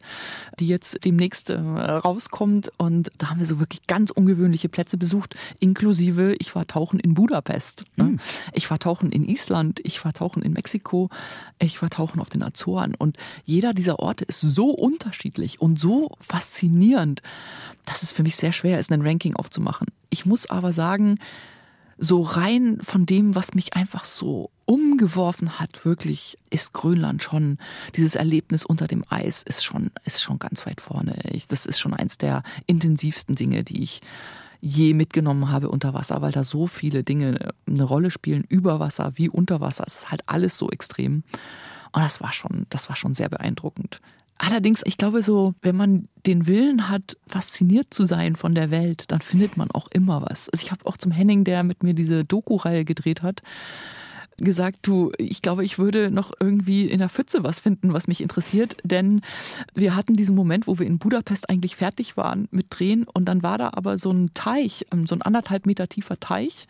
[0.59, 2.71] die jetzt demnächst äh, rauskommt.
[2.77, 7.15] Und da haben wir so wirklich ganz ungewöhnliche Plätze besucht, inklusive, ich war tauchen in
[7.15, 7.83] Budapest.
[7.97, 8.17] Mhm.
[8.53, 11.09] Ich war tauchen in Island, ich war tauchen in Mexiko,
[11.59, 12.95] ich war tauchen auf den Azoren.
[12.95, 17.21] Und jeder dieser Orte ist so unterschiedlich und so faszinierend,
[17.85, 19.87] dass es für mich sehr schwer ist, ein Ranking aufzumachen.
[20.09, 21.19] Ich muss aber sagen,
[21.99, 27.57] so rein von dem, was mich einfach so umgeworfen hat, wirklich ist Grönland schon,
[27.95, 31.19] dieses Erlebnis unter dem Eis ist schon, ist schon ganz weit vorne.
[31.31, 34.01] Ich, das ist schon eins der intensivsten Dinge, die ich
[34.61, 39.13] je mitgenommen habe unter Wasser, weil da so viele Dinge eine Rolle spielen, über Wasser
[39.15, 39.85] wie unter Wasser.
[39.87, 41.23] Es ist halt alles so extrem.
[41.91, 43.99] Und das war schon, das war schon sehr beeindruckend.
[44.37, 49.11] Allerdings, ich glaube so, wenn man den Willen hat, fasziniert zu sein von der Welt,
[49.11, 50.49] dann findet man auch immer was.
[50.49, 53.41] Also ich habe auch zum Henning, der mit mir diese Doku-Reihe gedreht hat,
[54.39, 58.21] gesagt, du, ich glaube, ich würde noch irgendwie in der Pfütze was finden, was mich
[58.21, 59.21] interessiert, denn
[59.73, 63.05] wir hatten diesen Moment, wo wir in Budapest eigentlich fertig waren mit Drehen.
[63.05, 66.67] Und dann war da aber so ein Teich, ähm, so ein anderthalb Meter tiefer Teich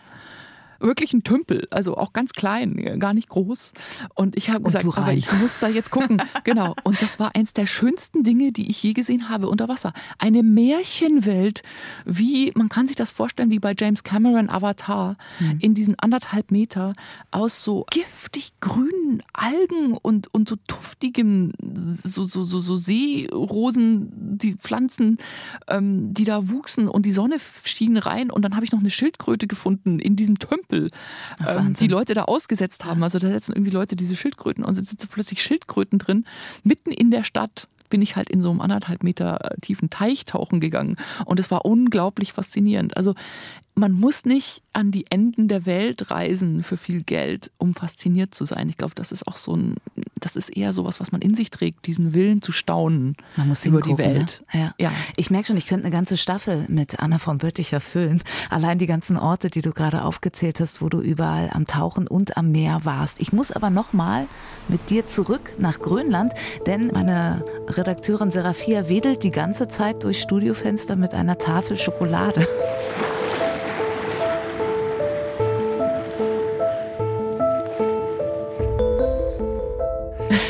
[0.79, 3.73] wirklich ein Tümpel, also auch ganz klein, gar nicht groß.
[4.15, 6.21] Und ich habe gesagt, aber ich muss da jetzt gucken.
[6.43, 6.75] genau.
[6.83, 9.93] Und das war eins der schönsten Dinge, die ich je gesehen habe unter Wasser.
[10.17, 11.63] Eine Märchenwelt,
[12.05, 15.57] wie man kann sich das vorstellen, wie bei James Cameron Avatar, mhm.
[15.59, 16.93] in diesen anderthalb Meter
[17.31, 21.53] aus so giftig grünen Algen und, und so tuftigem,
[22.03, 25.17] so, so, so, so Seerosen, die Pflanzen,
[25.67, 28.31] ähm, die da wuchsen und die Sonne schien rein.
[28.31, 30.68] Und dann habe ich noch eine Schildkröte gefunden in diesem Tümpel.
[30.69, 30.89] Tempel
[31.45, 33.03] ähm, die Leute da ausgesetzt haben.
[33.03, 36.25] Also da setzen irgendwie Leute diese Schildkröten und sitzen plötzlich Schildkröten drin,
[36.63, 40.59] mitten in der Stadt bin ich halt in so einem anderthalb Meter tiefen Teich tauchen
[40.59, 40.95] gegangen.
[41.25, 42.95] Und es war unglaublich faszinierend.
[42.95, 43.15] Also
[43.79, 48.45] man muss nicht an die Enden der Welt reisen für viel Geld, um fasziniert zu
[48.45, 48.67] sein.
[48.69, 49.75] Ich glaube, das ist auch so ein,
[50.19, 53.65] das ist eher sowas, was man in sich trägt, diesen Willen zu staunen man muss
[53.65, 54.43] über die Welt.
[54.53, 54.59] Ne?
[54.59, 54.73] Ja.
[54.77, 54.91] ja.
[55.15, 58.21] Ich merke schon, ich könnte eine ganze Staffel mit Anna von Bötticher füllen.
[58.49, 62.35] Allein die ganzen Orte, die du gerade aufgezählt hast, wo du überall am Tauchen und
[62.37, 63.21] am Meer warst.
[63.21, 64.27] Ich muss aber nochmal
[64.67, 66.33] mit dir zurück nach Grönland,
[66.65, 72.45] denn meine Redakteurin Serafia wedelt die ganze Zeit durch Studiofenster mit einer Tafel Schokolade.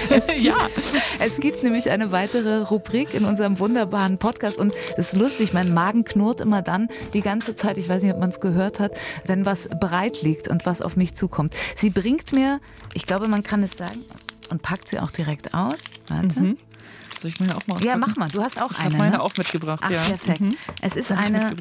[0.19, 0.55] Es gibt, ja.
[1.19, 5.73] es gibt nämlich eine weitere Rubrik in unserem wunderbaren Podcast und es ist lustig, mein
[5.73, 8.93] Magen knurrt immer dann die ganze Zeit, ich weiß nicht, ob man es gehört hat,
[9.25, 11.53] wenn was bereit liegt und was auf mich zukommt.
[11.75, 12.59] Sie bringt mir,
[12.93, 14.03] ich glaube, man kann es sagen,
[14.49, 15.83] und packt sie auch direkt aus.
[16.07, 16.39] Warte.
[16.39, 16.57] Mhm.
[17.19, 18.29] Soll ich meine auch mal Ja, mach mal.
[18.29, 18.87] Du hast auch ich eine.
[18.87, 19.23] Ich habe meine ne?
[19.23, 19.81] auch mitgebracht.
[19.83, 20.01] Ach, ja.
[20.01, 20.41] perfekt.
[20.41, 20.55] Mhm.
[20.81, 21.55] Es ist eine,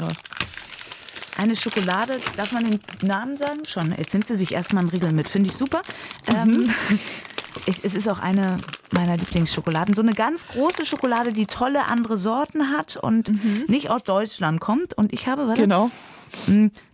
[1.37, 2.19] eine Schokolade.
[2.37, 3.61] Darf man den Namen sagen?
[3.67, 3.95] Schon.
[3.97, 5.29] Jetzt nimmt sie sich erstmal einen Riegel mit.
[5.29, 5.83] Finde ich super.
[6.29, 6.37] Mhm.
[6.37, 6.75] Ähm,
[7.67, 8.57] es, es ist auch eine
[8.93, 9.95] meiner Lieblingsschokoladen.
[9.95, 13.65] So eine ganz große Schokolade, die tolle andere Sorten hat und mhm.
[13.69, 14.95] nicht aus Deutschland kommt.
[14.95, 15.91] Und ich habe, warte, genau.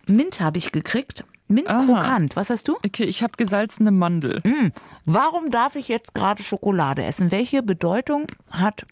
[0.06, 1.24] Mint habe ich gekriegt.
[1.46, 2.36] Mint krokant.
[2.36, 2.76] Was hast du?
[2.84, 4.40] Okay, ich habe gesalzene Mandel.
[4.44, 4.72] Mm.
[5.04, 7.30] Warum darf ich jetzt gerade Schokolade essen?
[7.30, 8.86] Welche Bedeutung hat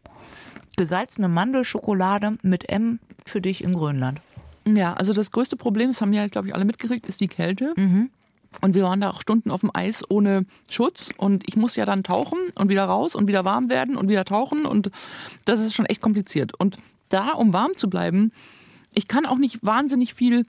[0.76, 4.20] gesalzene Mandelschokolade mit M für dich in Grönland?
[4.66, 7.72] Ja, also das größte Problem, das haben ja, glaube ich, alle mitgekriegt, ist die Kälte.
[7.76, 8.10] Mhm.
[8.60, 11.10] Und wir waren da auch Stunden auf dem Eis ohne Schutz.
[11.16, 14.24] Und ich muss ja dann tauchen und wieder raus und wieder warm werden und wieder
[14.24, 14.66] tauchen.
[14.66, 14.90] Und
[15.44, 16.52] das ist schon echt kompliziert.
[16.58, 16.76] Und
[17.08, 18.32] da, um warm zu bleiben,
[18.94, 20.44] ich kann auch nicht wahnsinnig viel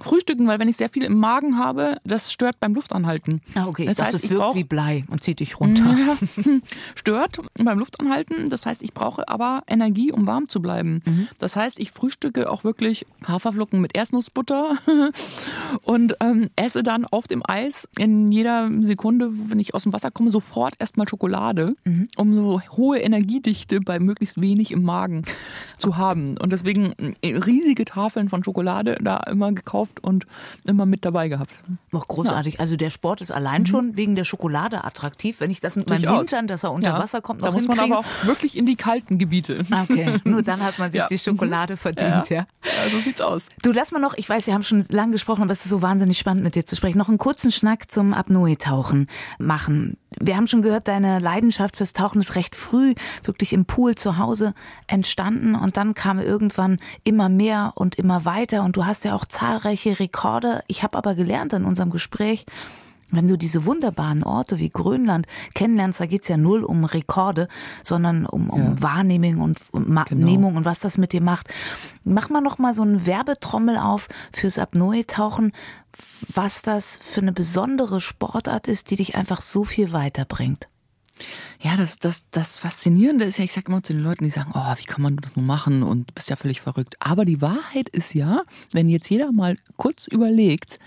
[0.00, 3.40] frühstücken, weil wenn ich sehr viel im Magen habe, das stört beim Luftanhalten.
[3.54, 3.82] Ah, okay.
[3.82, 5.96] Ich das dachte, heißt, es wirkt brauch- wie Blei und zieht dich runter.
[6.94, 8.48] Stört beim Luftanhalten.
[8.50, 11.02] Das heißt, ich brauche aber Energie, um warm zu bleiben.
[11.38, 14.76] Das heißt, ich frühstücke auch wirklich Haferflocken mit Erdnussbutter
[15.84, 20.10] und ähm, esse dann auf dem Eis in jeder Sekunde, wenn ich aus dem Wasser
[20.10, 21.74] komme, sofort erstmal Schokolade,
[22.16, 25.22] um so hohe Energiedichte bei möglichst wenig im Magen
[25.78, 26.36] zu haben.
[26.38, 26.92] Und deswegen
[27.22, 30.26] äh, riesige Tafeln von Schokolade da immer gekauft und
[30.64, 31.60] immer mit dabei gehabt.
[31.92, 32.60] Auch großartig.
[32.60, 35.40] Also der Sport ist allein schon wegen der Schokolade attraktiv.
[35.40, 36.18] Wenn ich das mit meinem Durchaus.
[36.18, 37.98] Hintern, dass er unter Ja, Wasser kommt, Da noch muss man hinkriege.
[37.98, 39.62] aber auch wirklich in die kalten Gebiete.
[39.84, 41.06] Okay, nur dann hat man sich Ja.
[41.08, 42.46] die Schokolade verdient, ja.
[42.64, 43.48] Ja, so sieht's aus.
[43.62, 45.82] Du lass mal noch, ich weiß, wir haben schon lange gesprochen, aber es ist so
[45.82, 49.08] wahnsinnig spannend mit dir zu sprechen, noch einen kurzen Schnack zum Apnoe-Tauchen
[49.38, 49.96] machen.
[50.18, 54.16] Wir haben schon gehört, deine Leidenschaft fürs Tauchen ist recht früh wirklich im Pool zu
[54.18, 54.54] Hause
[54.86, 59.26] entstanden und dann kam irgendwann immer mehr und immer weiter und du hast ja auch
[59.26, 60.62] zahlreiche Rekorde.
[60.66, 62.46] Ich habe aber gelernt in unserem Gespräch,
[63.12, 67.46] wenn du diese wunderbaren Orte wie Grönland kennenlernst, da geht's ja null um Rekorde,
[67.84, 70.26] sondern um, um Wahrnehmung und um Ma- Genau.
[70.26, 71.46] Nehmung und was das mit dir macht.
[72.02, 75.52] Mach mal noch mal so eine Werbetrommel auf fürs Apnoe-Tauchen,
[76.34, 80.68] was das für eine besondere Sportart ist, die dich einfach so viel weiterbringt.
[81.60, 84.52] Ja, das, das, das Faszinierende ist ja, ich sage immer zu den Leuten, die sagen,
[84.54, 86.96] oh, wie kann man das nur machen und du bist ja völlig verrückt.
[87.00, 88.42] Aber die Wahrheit ist ja,
[88.72, 90.78] wenn jetzt jeder mal kurz überlegt,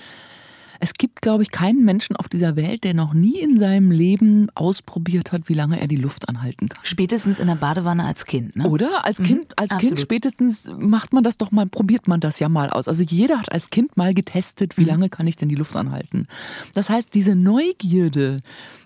[0.79, 4.49] es gibt, glaube ich, keinen Menschen auf dieser Welt, der noch nie in seinem Leben
[4.55, 6.79] ausprobiert hat, wie lange er die Luft anhalten kann.
[6.83, 8.67] Spätestens in der Badewanne als Kind, ne?
[8.67, 9.05] Oder?
[9.05, 9.95] Als Kind, als absolut.
[9.95, 12.87] Kind spätestens macht man das doch mal, probiert man das ja mal aus.
[12.87, 16.27] Also jeder hat als Kind mal getestet, wie lange kann ich denn die Luft anhalten.
[16.73, 18.37] Das heißt, diese Neugierde,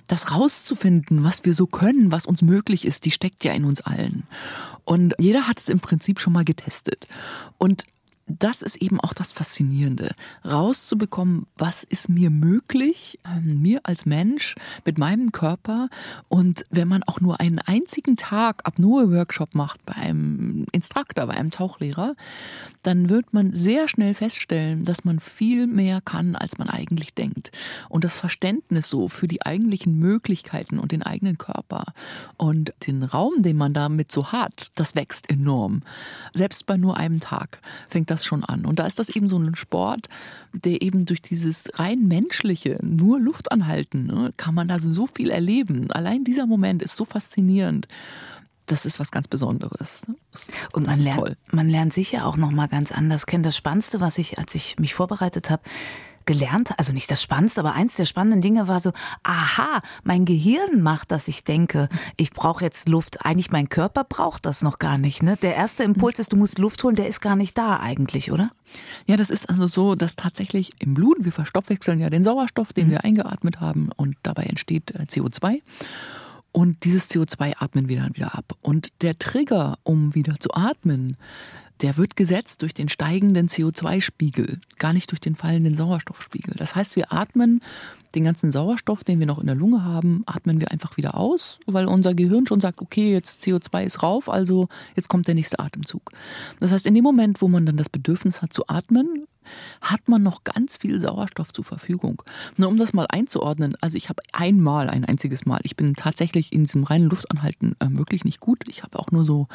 [0.07, 3.81] das rauszufinden, was wir so können, was uns möglich ist, die steckt ja in uns
[3.81, 4.23] allen.
[4.83, 7.07] Und jeder hat es im Prinzip schon mal getestet.
[7.57, 7.85] Und
[8.27, 10.13] das ist eben auch das Faszinierende,
[10.45, 14.55] rauszubekommen, was ist mir möglich, ähm, mir als Mensch,
[14.85, 15.89] mit meinem Körper.
[16.29, 21.49] Und wenn man auch nur einen einzigen Tag Apnoe-Workshop macht bei einem Instruktor, bei einem
[21.49, 22.15] Tauchlehrer,
[22.81, 27.51] dann wird man sehr schnell feststellen, dass man viel mehr kann, als man eigentlich denkt.
[27.89, 31.85] Und das Verständnis so für die eigentlichen Möglichkeiten und den eigenen Körper
[32.37, 35.81] und den Raum, den man damit so hat, das wächst enorm.
[36.33, 38.65] Selbst bei nur einem Tag fängt das schon an.
[38.65, 40.07] Und da ist das eben so ein Sport,
[40.53, 45.29] der eben durch dieses rein menschliche, nur Luft anhalten, ne, kann man da so viel
[45.29, 45.91] erleben.
[45.91, 47.87] Allein dieser Moment ist so faszinierend.
[48.65, 50.07] Das ist was ganz Besonderes.
[50.31, 53.43] Das, Und man lernt, man lernt sich ja auch noch mal ganz anders kennen.
[53.43, 55.63] Das Spannendste, was ich, als ich mich vorbereitet habe,
[56.25, 58.91] gelernt, also nicht das Spannendste, aber eins der spannenden Dinge war so,
[59.23, 63.25] aha, mein Gehirn macht, dass ich denke, ich brauche jetzt Luft.
[63.25, 65.23] Eigentlich mein Körper braucht das noch gar nicht.
[65.23, 65.37] Ne?
[65.41, 68.49] Der erste Impuls ist, du musst Luft holen, der ist gar nicht da eigentlich, oder?
[69.05, 72.89] Ja, das ist also so, dass tatsächlich im Blut, wir verstoffwechseln ja den Sauerstoff, den
[72.89, 75.61] wir eingeatmet haben und dabei entsteht äh, CO2.
[76.53, 78.53] Und dieses CO2 atmen wir dann wieder ab.
[78.61, 81.17] Und der Trigger, um wieder zu atmen,
[81.81, 86.55] der wird gesetzt durch den steigenden CO2-Spiegel, gar nicht durch den fallenden Sauerstoffspiegel.
[86.55, 87.61] Das heißt, wir atmen
[88.15, 91.59] den ganzen Sauerstoff, den wir noch in der Lunge haben, atmen wir einfach wieder aus,
[91.65, 95.59] weil unser Gehirn schon sagt, okay, jetzt CO2 ist rauf, also jetzt kommt der nächste
[95.59, 96.11] Atemzug.
[96.59, 99.25] Das heißt, in dem Moment, wo man dann das Bedürfnis hat zu atmen,
[99.81, 102.21] hat man noch ganz viel Sauerstoff zur Verfügung.
[102.57, 106.53] Nur um das mal einzuordnen, also ich habe einmal, ein einziges Mal, ich bin tatsächlich
[106.53, 108.63] in diesem reinen Luftanhalten äh, wirklich nicht gut.
[108.67, 109.47] Ich habe auch nur so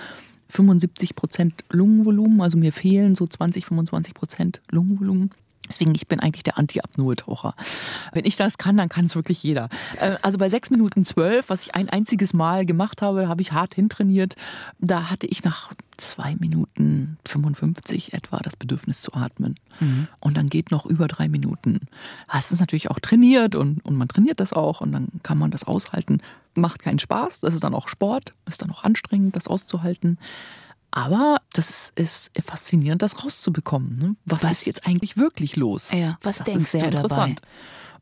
[0.48, 5.30] 75 Prozent Lungenvolumen, also mir fehlen so 20, 25 Prozent Lungenvolumen.
[5.68, 7.54] Deswegen, ich bin eigentlich der Anti-Apnoe-Taucher.
[8.12, 9.68] Wenn ich das kann, dann kann es wirklich jeder.
[10.00, 13.42] Äh, Also bei sechs Minuten zwölf, was ich ein einziges Mal gemacht habe, da habe
[13.42, 14.34] ich hart hintrainiert.
[14.78, 19.56] Da hatte ich nach zwei Minuten 55 etwa das Bedürfnis zu atmen.
[20.20, 21.80] Und dann geht noch über drei Minuten.
[22.32, 25.50] Das ist natürlich auch trainiert und, und man trainiert das auch und dann kann man
[25.50, 26.20] das aushalten.
[26.54, 30.18] Macht keinen Spaß, das ist dann auch Sport, ist dann auch anstrengend, das auszuhalten.
[30.90, 33.98] Aber das ist faszinierend, das rauszubekommen.
[33.98, 34.16] Ne?
[34.24, 35.90] Was, Was- ist jetzt eigentlich wirklich los?
[35.92, 37.02] Ja, was das denkst ist sehr du dabei?
[37.02, 37.42] interessant.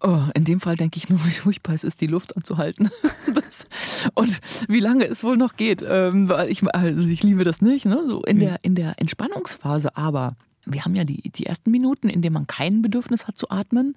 [0.03, 2.91] Oh, in dem Fall denke ich nur, wie furchtbar es ist, die Luft anzuhalten.
[3.35, 3.67] Das,
[4.15, 5.85] und wie lange es wohl noch geht.
[5.87, 8.03] Ähm, weil ich, also ich liebe das nicht, ne?
[8.09, 10.35] So in, der, in der Entspannungsphase, aber
[10.65, 13.95] wir haben ja die, die ersten Minuten, in denen man kein Bedürfnis hat zu atmen,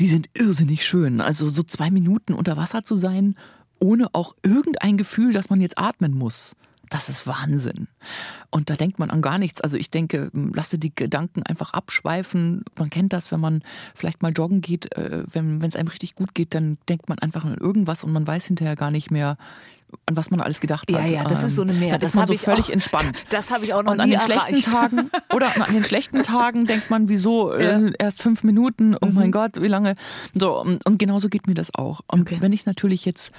[0.00, 1.20] die sind irrsinnig schön.
[1.20, 3.36] Also so zwei Minuten unter Wasser zu sein,
[3.80, 6.54] ohne auch irgendein Gefühl, dass man jetzt atmen muss.
[6.92, 7.88] Das ist Wahnsinn.
[8.50, 9.62] Und da denkt man an gar nichts.
[9.62, 12.64] Also ich denke, lasse die Gedanken einfach abschweifen.
[12.78, 13.62] Man kennt das, wenn man
[13.94, 17.46] vielleicht mal joggen geht, äh, wenn es einem richtig gut geht, dann denkt man einfach
[17.46, 19.38] an irgendwas und man weiß hinterher gar nicht mehr,
[20.04, 21.00] an was man alles gedacht hat.
[21.00, 21.98] Ja, ja, das ist so eine Mehr.
[21.98, 23.24] Das ist man so völlig auch, entspannt.
[23.30, 26.22] Das habe ich auch noch und an nie den schlechten Tagen oder an den schlechten
[26.22, 27.78] Tagen denkt man, wieso ja.
[27.78, 28.96] äh, erst fünf Minuten?
[29.00, 29.14] Oh mhm.
[29.14, 29.94] mein Gott, wie lange?
[30.34, 32.00] So und genauso geht mir das auch.
[32.06, 32.36] Und okay.
[32.40, 33.32] wenn ich natürlich jetzt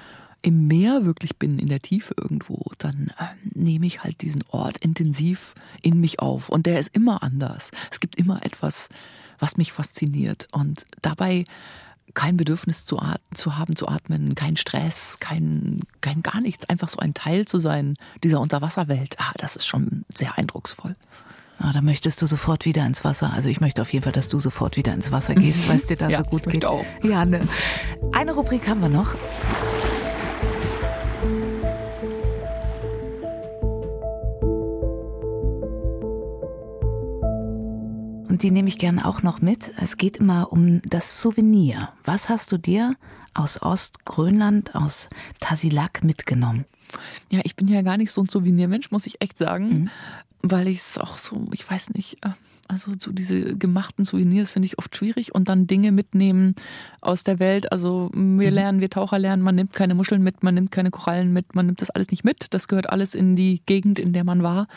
[0.44, 4.78] im Meer wirklich bin, in der Tiefe irgendwo, dann äh, nehme ich halt diesen Ort
[4.78, 6.50] intensiv in mich auf.
[6.50, 7.72] Und der ist immer anders.
[7.90, 8.90] Es gibt immer etwas,
[9.40, 10.48] was mich fasziniert.
[10.52, 11.46] Und dabei
[12.14, 13.00] kein Bedürfnis zu,
[13.34, 17.58] zu haben, zu atmen, kein Stress, kein, kein gar nichts, einfach so ein Teil zu
[17.58, 19.16] sein dieser Unterwasserwelt.
[19.20, 20.96] Ah, das ist schon sehr eindrucksvoll.
[21.60, 23.32] Ah, da möchtest du sofort wieder ins Wasser.
[23.32, 25.86] Also ich möchte auf jeden Fall, dass du sofort wieder ins Wasser gehst, weil es
[25.86, 26.66] dir da ja, so gut geht.
[26.66, 26.84] Auch.
[27.02, 27.48] Ja, ne.
[28.12, 29.16] Eine Rubrik haben wir noch.
[38.44, 39.72] Die nehme ich gerne auch noch mit.
[39.78, 41.90] Es geht immer um das Souvenir.
[42.04, 42.96] Was hast du dir
[43.34, 46.66] aus Ostgrönland, aus Tasilak mitgenommen?
[47.32, 49.68] Ja, ich bin ja gar nicht so ein Souvenirmensch, muss ich echt sagen.
[49.70, 49.90] Mhm
[50.44, 52.32] weil ich es auch so, ich weiß nicht, äh,
[52.68, 56.56] also so diese gemachten Souvenirs finde ich oft schwierig und dann Dinge mitnehmen
[57.02, 57.72] aus der Welt.
[57.72, 58.54] Also wir mhm.
[58.54, 61.66] lernen, wir Taucher lernen, man nimmt keine Muscheln mit, man nimmt keine Korallen mit, man
[61.66, 62.54] nimmt das alles nicht mit.
[62.54, 64.68] Das gehört alles in die Gegend, in der man war.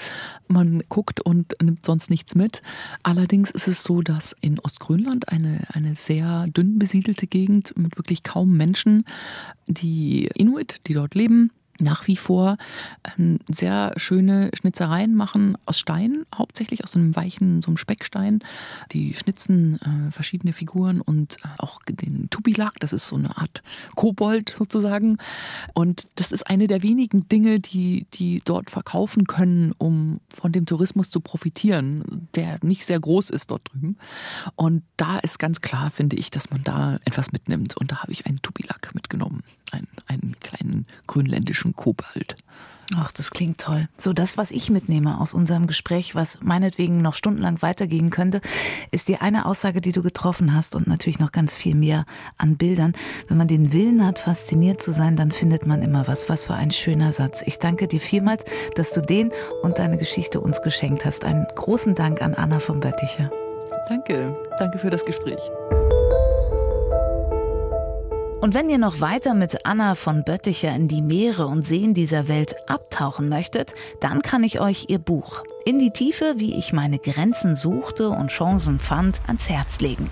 [0.46, 2.62] Man guckt und nimmt sonst nichts mit.
[3.02, 8.22] Allerdings ist es so, dass in Ostgrönland eine, eine sehr dünn besiedelte Gegend mit wirklich
[8.22, 9.04] kaum Menschen,
[9.66, 11.50] die Inuit, die dort leben,
[11.80, 12.56] nach wie vor
[13.18, 18.40] ähm, sehr schöne Schnitzereien machen aus Stein, hauptsächlich aus so einem weichen, so einem Speckstein.
[18.92, 23.62] Die schnitzen äh, verschiedene Figuren und äh, auch den Tubilak, das ist so eine Art
[23.94, 25.18] Kobold sozusagen.
[25.74, 30.66] Und das ist eine der wenigen Dinge, die, die dort verkaufen können, um von dem
[30.66, 33.96] Tourismus zu profitieren, der nicht sehr groß ist dort drüben.
[34.54, 37.76] Und da ist ganz klar, finde ich, dass man da etwas mitnimmt.
[37.76, 39.42] Und da habe ich einen Tubilak mitgenommen,
[39.72, 42.36] einen, einen kleinen grönländischen Kobalt.
[42.94, 43.88] Ach, das klingt toll.
[43.96, 48.40] So, das, was ich mitnehme aus unserem Gespräch, was meinetwegen noch stundenlang weitergehen könnte,
[48.92, 52.04] ist die eine Aussage, die du getroffen hast und natürlich noch ganz viel mehr
[52.38, 52.92] an Bildern.
[53.28, 56.28] Wenn man den Willen hat, fasziniert zu sein, dann findet man immer was.
[56.28, 57.42] Was für ein schöner Satz.
[57.44, 58.44] Ich danke dir vielmals,
[58.76, 61.24] dass du den und deine Geschichte uns geschenkt hast.
[61.24, 63.30] Einen großen Dank an Anna von Bötticher.
[63.88, 64.36] Danke.
[64.58, 65.40] Danke für das Gespräch.
[68.46, 72.28] Und wenn ihr noch weiter mit Anna von Bötticher in die Meere und Seen dieser
[72.28, 77.00] Welt abtauchen möchtet, dann kann ich euch ihr Buch In die Tiefe, wie ich meine
[77.00, 80.08] Grenzen suchte und Chancen fand, ans Herz legen.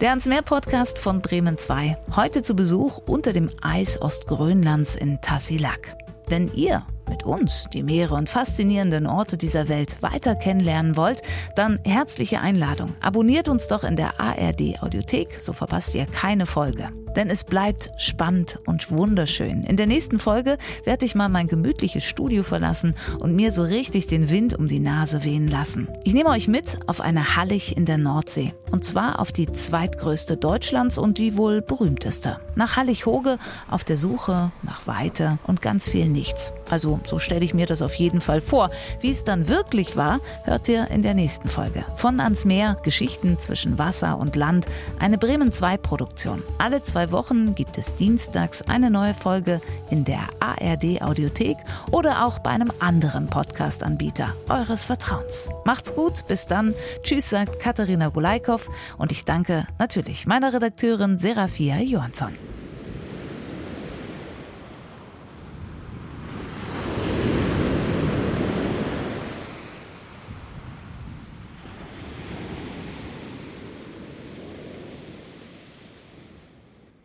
[0.00, 1.98] Der Ans Meer Podcast von Bremen 2.
[2.14, 5.96] Heute zu Besuch unter dem Eis Ostgrönlands in Tassilak.
[6.28, 11.22] Wenn ihr mit uns die Meere und faszinierenden Orte dieser Welt weiter kennenlernen wollt,
[11.56, 12.92] dann herzliche Einladung.
[13.00, 16.90] Abonniert uns doch in der ARD Audiothek, so verpasst ihr keine Folge.
[17.16, 19.64] Denn es bleibt spannend und wunderschön.
[19.64, 24.06] In der nächsten Folge werde ich mal mein gemütliches Studio verlassen und mir so richtig
[24.06, 25.88] den Wind um die Nase wehen lassen.
[26.04, 28.54] Ich nehme euch mit auf eine Hallig in der Nordsee.
[28.70, 32.40] Und zwar auf die zweitgrößte Deutschlands und die wohl berühmteste.
[32.54, 33.38] Nach Hallig-Hoge
[33.70, 36.52] auf der Suche nach Weite und ganz viel Nichts.
[36.70, 38.70] Also so stelle ich mir das auf jeden Fall vor.
[39.00, 41.84] Wie es dann wirklich war, hört ihr in der nächsten Folge.
[41.96, 44.66] Von ans Meer, Geschichten zwischen Wasser und Land,
[44.98, 46.42] eine Bremen 2 Produktion.
[46.58, 51.56] Alle zwei Wochen gibt es dienstags eine neue Folge in der ARD Audiothek
[51.90, 55.50] oder auch bei einem anderen Podcast-Anbieter eures Vertrauens.
[55.64, 56.74] Macht's gut, bis dann.
[57.02, 58.68] Tschüss, sagt Katharina Gulaikow
[58.98, 62.32] und ich danke natürlich meiner Redakteurin Serafia Johansson.